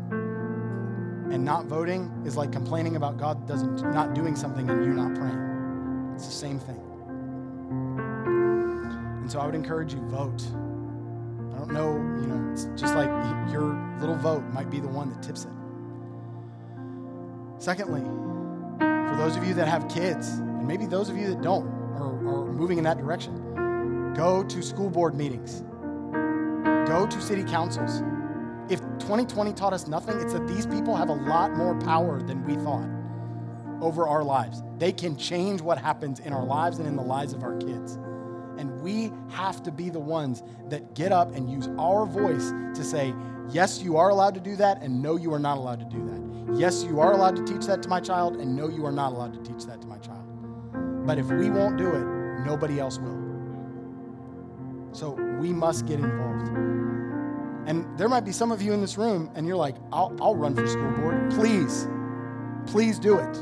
and 1.31 1.43
not 1.43 1.65
voting 1.65 2.09
is 2.25 2.37
like 2.37 2.53
complaining 2.53 2.95
about 2.95 3.17
God 3.17 3.45
doesn't 3.45 3.81
not 3.93 4.13
doing 4.13 4.35
something 4.35 4.69
and 4.69 4.85
you 4.85 4.93
not 4.93 5.13
praying. 5.13 6.13
It's 6.15 6.25
the 6.25 6.31
same 6.31 6.57
thing. 6.57 6.81
And 9.21 9.29
so 9.29 9.39
I 9.39 9.45
would 9.45 9.55
encourage 9.55 9.93
you 9.93 9.99
vote. 10.07 10.41
I 11.53 11.59
don't 11.59 11.73
know, 11.73 11.95
you 12.21 12.27
know, 12.27 12.49
it's 12.53 12.63
just 12.79 12.95
like 12.95 13.09
your 13.51 13.75
little 13.99 14.15
vote 14.15 14.43
might 14.53 14.69
be 14.69 14.79
the 14.79 14.87
one 14.87 15.09
that 15.09 15.21
tips 15.21 15.43
it. 15.43 15.51
Secondly, 17.59 18.01
for 18.79 19.15
those 19.17 19.35
of 19.35 19.43
you 19.43 19.53
that 19.55 19.67
have 19.67 19.87
kids, 19.89 20.29
and 20.29 20.67
maybe 20.67 20.85
those 20.85 21.09
of 21.09 21.17
you 21.17 21.27
that 21.29 21.41
don't, 21.41 21.65
or 21.99 22.49
are 22.49 22.53
moving 22.53 22.77
in 22.77 22.83
that 22.83 22.97
direction, 22.97 24.13
go 24.13 24.43
to 24.43 24.61
school 24.61 24.89
board 24.89 25.15
meetings, 25.15 25.63
go 26.87 27.07
to 27.09 27.21
city 27.21 27.43
councils. 27.43 28.01
If 28.69 28.79
2020 28.99 29.53
taught 29.53 29.73
us 29.73 29.87
nothing, 29.87 30.19
it's 30.19 30.33
that 30.33 30.47
these 30.47 30.67
people 30.67 30.95
have 30.95 31.09
a 31.09 31.15
lot 31.15 31.53
more 31.53 31.73
power 31.79 32.21
than 32.21 32.45
we 32.45 32.55
thought 32.55 32.87
over 33.81 34.07
our 34.07 34.23
lives. 34.23 34.61
They 34.77 34.91
can 34.91 35.15
change 35.17 35.61
what 35.61 35.77
happens 35.77 36.19
in 36.19 36.33
our 36.33 36.45
lives 36.45 36.77
and 36.79 36.87
in 36.87 36.95
the 36.95 37.03
lives 37.03 37.33
of 37.33 37.43
our 37.43 37.55
kids. 37.57 37.93
And 38.57 38.81
we 38.81 39.11
have 39.29 39.63
to 39.63 39.71
be 39.71 39.89
the 39.89 39.99
ones 39.99 40.43
that 40.69 40.95
get 40.95 41.11
up 41.11 41.35
and 41.35 41.49
use 41.49 41.69
our 41.77 42.05
voice 42.05 42.51
to 42.75 42.83
say, 42.83 43.13
yes, 43.49 43.81
you 43.81 43.97
are 43.97 44.09
allowed 44.09 44.33
to 44.35 44.39
do 44.39 44.55
that, 44.55 44.81
and 44.81 45.01
no, 45.01 45.15
you 45.15 45.33
are 45.33 45.39
not 45.39 45.57
allowed 45.57 45.79
to 45.79 45.85
do 45.85 46.05
that. 46.05 46.57
Yes, 46.57 46.83
you 46.83 46.99
are 46.99 47.13
allowed 47.13 47.35
to 47.35 47.43
teach 47.45 47.65
that 47.67 47.83
to 47.83 47.89
my 47.89 47.99
child, 47.99 48.37
and 48.37 48.55
no, 48.55 48.69
you 48.69 48.85
are 48.85 48.91
not 48.91 49.11
allowed 49.11 49.33
to 49.33 49.51
teach 49.51 49.65
that 49.65 49.81
to 49.81 49.87
my 49.87 49.97
child. 49.97 50.25
But 51.05 51.17
if 51.17 51.27
we 51.27 51.49
won't 51.49 51.77
do 51.77 51.89
it, 51.89 52.05
nobody 52.45 52.79
else 52.79 52.97
will. 52.99 53.17
So 54.93 55.11
we 55.39 55.51
must 55.53 55.85
get 55.85 55.99
involved. 55.99 56.47
And 57.67 57.85
there 57.97 58.07
might 58.07 58.25
be 58.25 58.31
some 58.31 58.51
of 58.51 58.61
you 58.61 58.71
in 58.71 58.79
this 58.81 58.97
room, 58.97 59.29
and 59.35 59.45
you're 59.45 59.57
like, 59.57 59.75
I'll, 59.91 60.15
I'll 60.21 60.35
run 60.35 60.55
for 60.55 60.65
school 60.65 60.89
board. 60.91 61.31
Please, 61.31 61.87
please 62.65 62.97
do 62.97 63.17
it. 63.17 63.33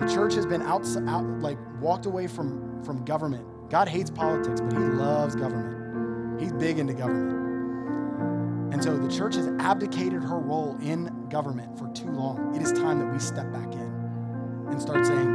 The 0.00 0.12
church 0.12 0.34
has 0.34 0.44
been 0.44 0.62
out, 0.62 0.84
out 1.06 1.24
like 1.40 1.56
walked 1.80 2.06
away 2.06 2.26
from, 2.26 2.82
from 2.82 3.04
government. 3.04 3.46
God 3.70 3.88
hates 3.88 4.10
politics, 4.10 4.60
but 4.60 4.72
he 4.72 4.78
loves 4.80 5.36
government. 5.36 6.40
He's 6.40 6.52
big 6.52 6.78
into 6.78 6.94
government. 6.94 7.43
And 8.74 8.82
so 8.82 8.98
the 8.98 9.08
church 9.08 9.36
has 9.36 9.46
abdicated 9.60 10.24
her 10.24 10.36
role 10.36 10.76
in 10.82 11.28
government 11.28 11.78
for 11.78 11.86
too 11.92 12.10
long. 12.10 12.56
It 12.56 12.60
is 12.60 12.72
time 12.72 12.98
that 12.98 13.06
we 13.06 13.20
step 13.20 13.52
back 13.52 13.72
in 13.72 14.66
and 14.68 14.82
start 14.82 15.06
saying, 15.06 15.30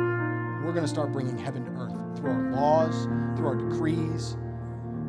we're 0.66 0.74
going 0.74 0.84
to 0.84 0.90
start 0.90 1.14
bringing 1.14 1.38
heaven 1.38 1.64
to 1.64 1.72
earth 1.72 2.18
through 2.18 2.32
our 2.32 2.52
laws, 2.52 3.06
through 3.38 3.48
our 3.48 3.56
decrees, 3.56 4.36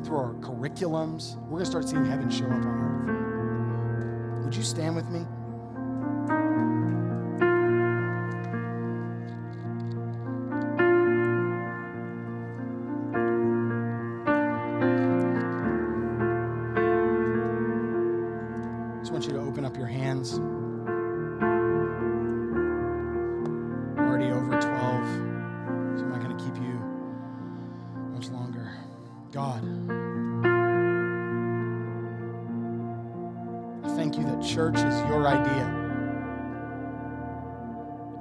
through 0.05 0.17
our 0.17 0.35
curriculums. 0.35 1.43
We're 1.47 1.59
going 1.59 1.65
to 1.65 1.71
start 1.71 1.89
seeing 1.89 2.05
heaven 2.05 2.31
show 2.31 2.45
up 2.45 2.53
on 2.53 4.39
earth. 4.39 4.45
Would 4.45 4.55
you 4.55 4.63
stand 4.63 4.95
with 4.95 5.09
me? 5.09 5.27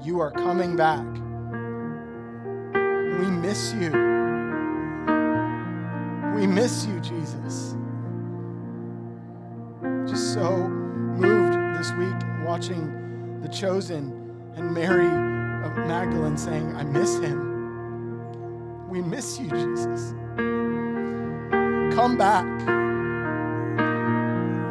You 0.02 0.22
are 0.22 0.32
coming 0.32 0.78
back. 0.78 1.06
We 3.20 3.28
miss 3.28 3.74
you. 3.74 3.92
We 6.36 6.48
miss 6.48 6.86
you, 6.86 7.02
Jesus. 7.02 7.76
Just 10.10 10.34
so 10.34 10.70
moved 10.70 11.54
this 11.78 11.92
week 11.94 12.16
watching 12.46 13.42
The 13.42 13.50
Chosen 13.50 14.14
and 14.56 14.74
Mary 14.74 15.08
of 15.66 15.76
Magdalene 15.86 16.38
saying, 16.38 16.74
I 16.78 16.84
miss 16.84 17.20
him. 17.20 18.88
We 18.88 19.02
miss 19.02 19.38
you, 19.38 19.50
Jesus. 19.50 20.14
Come 21.94 22.18
back. 22.18 22.46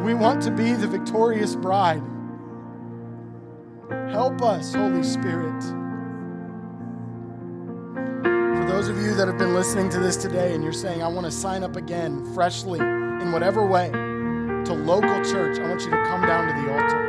We 0.03 0.15
want 0.15 0.41
to 0.41 0.51
be 0.51 0.73
the 0.73 0.87
victorious 0.87 1.55
bride. 1.55 2.01
Help 4.19 4.41
us, 4.41 4.73
Holy 4.73 5.01
Spirit. 5.01 5.63
For 8.33 8.65
those 8.67 8.89
of 8.89 8.97
you 8.97 9.15
that 9.15 9.29
have 9.29 9.37
been 9.37 9.53
listening 9.53 9.87
to 9.91 9.99
this 9.99 10.17
today 10.17 10.53
and 10.53 10.61
you're 10.61 10.73
saying, 10.73 11.01
I 11.01 11.07
want 11.07 11.25
to 11.25 11.31
sign 11.31 11.63
up 11.63 11.77
again 11.77 12.25
freshly 12.33 12.79
in 12.79 13.31
whatever 13.31 13.65
way 13.65 13.89
to 13.91 14.73
local 14.73 15.23
church, 15.23 15.57
I 15.57 15.69
want 15.69 15.79
you 15.83 15.91
to 15.91 16.05
come 16.09 16.23
down 16.23 16.49
to 16.49 16.53
the 16.61 16.69
altar. 16.69 17.05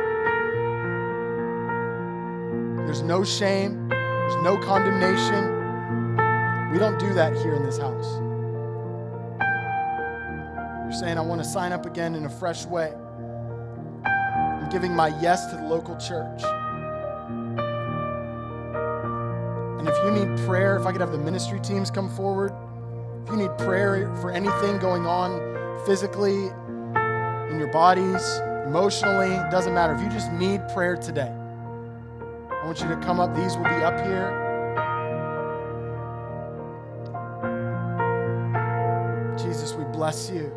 There's 2.85 3.01
no 3.01 3.25
shame, 3.25 3.89
there's 3.89 4.41
no 4.41 4.55
condemnation. 4.55 5.51
We 6.71 6.79
don't 6.79 6.97
do 6.97 7.13
that 7.13 7.35
here 7.35 7.55
in 7.55 7.63
this 7.63 7.77
house. 7.77 8.07
You're 10.85 10.97
saying, 10.97 11.17
I 11.17 11.21
want 11.21 11.43
to 11.43 11.49
sign 11.49 11.73
up 11.73 11.85
again 11.85 12.15
in 12.15 12.23
a 12.23 12.29
fresh 12.29 12.65
way. 12.65 12.93
I'm 14.05 14.69
giving 14.69 14.95
my 14.95 15.09
yes 15.19 15.47
to 15.47 15.57
the 15.57 15.63
local 15.63 15.97
church. 15.97 16.41
If 20.01 20.07
you 20.07 20.25
need 20.25 20.47
prayer, 20.47 20.77
if 20.77 20.85
I 20.87 20.91
could 20.91 21.01
have 21.01 21.11
the 21.11 21.17
ministry 21.19 21.59
teams 21.59 21.91
come 21.91 22.09
forward, 22.09 22.51
if 23.23 23.29
you 23.29 23.37
need 23.37 23.55
prayer 23.59 24.13
for 24.15 24.31
anything 24.31 24.79
going 24.79 25.05
on 25.05 25.85
physically, 25.85 26.49
in 27.51 27.59
your 27.59 27.71
bodies, 27.71 28.39
emotionally, 28.65 29.29
doesn't 29.51 29.73
matter. 29.73 29.93
If 29.93 30.01
you 30.01 30.09
just 30.09 30.31
need 30.31 30.61
prayer 30.73 30.95
today, 30.95 31.29
I 31.29 32.65
want 32.65 32.79
you 32.81 32.87
to 32.87 32.95
come 32.97 33.19
up. 33.19 33.35
These 33.35 33.57
will 33.57 33.65
be 33.65 33.83
up 33.83 33.99
here. 34.05 34.37
Jesus, 39.37 39.73
we 39.73 39.83
bless 39.85 40.31
you. 40.31 40.51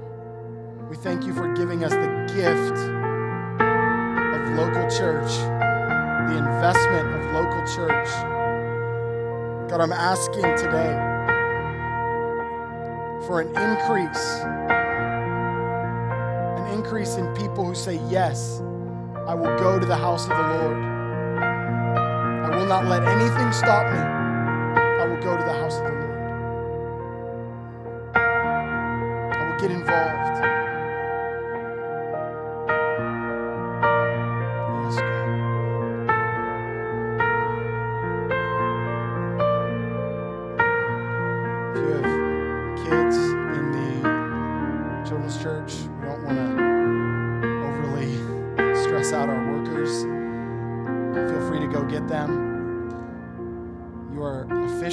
We 0.88 0.96
thank 0.96 1.26
you 1.26 1.35
for 1.35 1.52
giving 1.54 1.85
us 1.85 1.92
the 1.92 2.33
gift 2.35 2.78
of 4.33 4.57
local 4.57 4.88
church, 4.88 5.33
the 6.30 6.38
investment 6.38 7.14
of 7.14 7.33
local 7.35 7.61
church. 7.74 8.34
God, 9.68 9.81
I'm 9.81 9.92
asking 9.92 10.42
today 10.59 10.92
for 13.27 13.40
an 13.40 13.48
increase, 13.48 14.27
an 16.44 16.72
increase 16.74 17.16
in 17.16 17.35
people 17.35 17.64
who 17.64 17.74
say, 17.74 17.98
Yes, 18.11 18.61
I 19.27 19.35
will 19.35 19.57
go 19.59 19.79
to 19.81 19.87
the 19.87 19.96
house 19.96 20.24
of 20.24 20.31
the 20.31 20.37
Lord. 20.37 20.77
I 22.29 22.50
will 22.57 22.66
not 22.66 22.87
let 22.87 23.05
anything 23.05 23.53
stop 23.53 23.90
me. 23.90 23.98
I 23.98 25.07
will 25.09 25.22
go 25.22 25.37
to 25.37 25.44
the 25.44 25.55
house 25.55 25.77
of 25.79 25.85
the 25.85 25.90
Lord. 25.90 26.37
I 29.24 29.50
will 29.50 29.61
get 29.61 29.70
involved. 29.70 30.13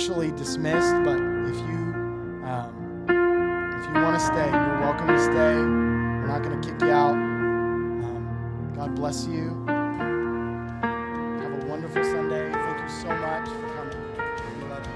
Officially 0.01 0.31
dismissed, 0.31 0.95
but 1.03 1.17
if 1.45 1.55
you 1.57 1.77
um, 2.43 3.05
if 3.77 3.85
you 3.85 3.93
want 4.01 4.19
to 4.19 4.25
stay, 4.25 4.49
you're 4.49 4.79
welcome 4.79 5.07
to 5.07 5.19
stay. 5.21 5.53
We're 5.53 6.25
not 6.25 6.41
going 6.41 6.59
to 6.59 6.67
kick 6.67 6.81
you 6.81 6.89
out. 6.89 7.11
Um, 7.11 8.73
God 8.75 8.95
bless 8.95 9.27
you. 9.27 9.63
Have 9.67 11.53
a 11.53 11.65
wonderful 11.67 12.03
Sunday. 12.03 12.51
Thank 12.51 12.81
you 12.81 12.89
so 12.89 13.09
much 13.09 13.47
for 13.47 13.69
coming. 13.75 14.01
We 14.59 14.69
love 14.69 14.87
you. 14.87 14.93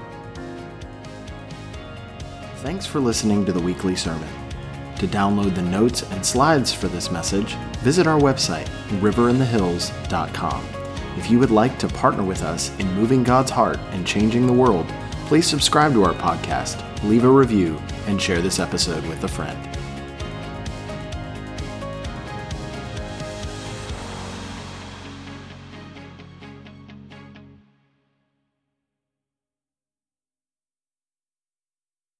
Thanks 2.56 2.84
for 2.84 2.98
listening 2.98 3.44
to 3.44 3.52
the 3.52 3.60
weekly 3.60 3.94
sermon. 3.94 4.28
To 4.98 5.06
download 5.06 5.54
the 5.54 5.62
notes 5.62 6.02
and 6.02 6.26
slides 6.26 6.72
for 6.72 6.88
this 6.88 7.12
message, 7.12 7.54
visit 7.84 8.08
our 8.08 8.18
website, 8.18 8.66
riverinthehills.com. 8.98 10.85
If 11.16 11.30
you 11.30 11.38
would 11.38 11.50
like 11.50 11.78
to 11.78 11.88
partner 11.88 12.22
with 12.22 12.42
us 12.42 12.70
in 12.78 12.92
moving 12.92 13.24
God's 13.24 13.50
heart 13.50 13.78
and 13.90 14.06
changing 14.06 14.46
the 14.46 14.52
world, 14.52 14.86
please 15.26 15.46
subscribe 15.46 15.92
to 15.94 16.04
our 16.04 16.12
podcast, 16.14 16.82
leave 17.04 17.24
a 17.24 17.30
review, 17.30 17.80
and 18.06 18.20
share 18.20 18.42
this 18.42 18.60
episode 18.60 19.04
with 19.06 19.24
a 19.24 19.28
friend. 19.28 19.75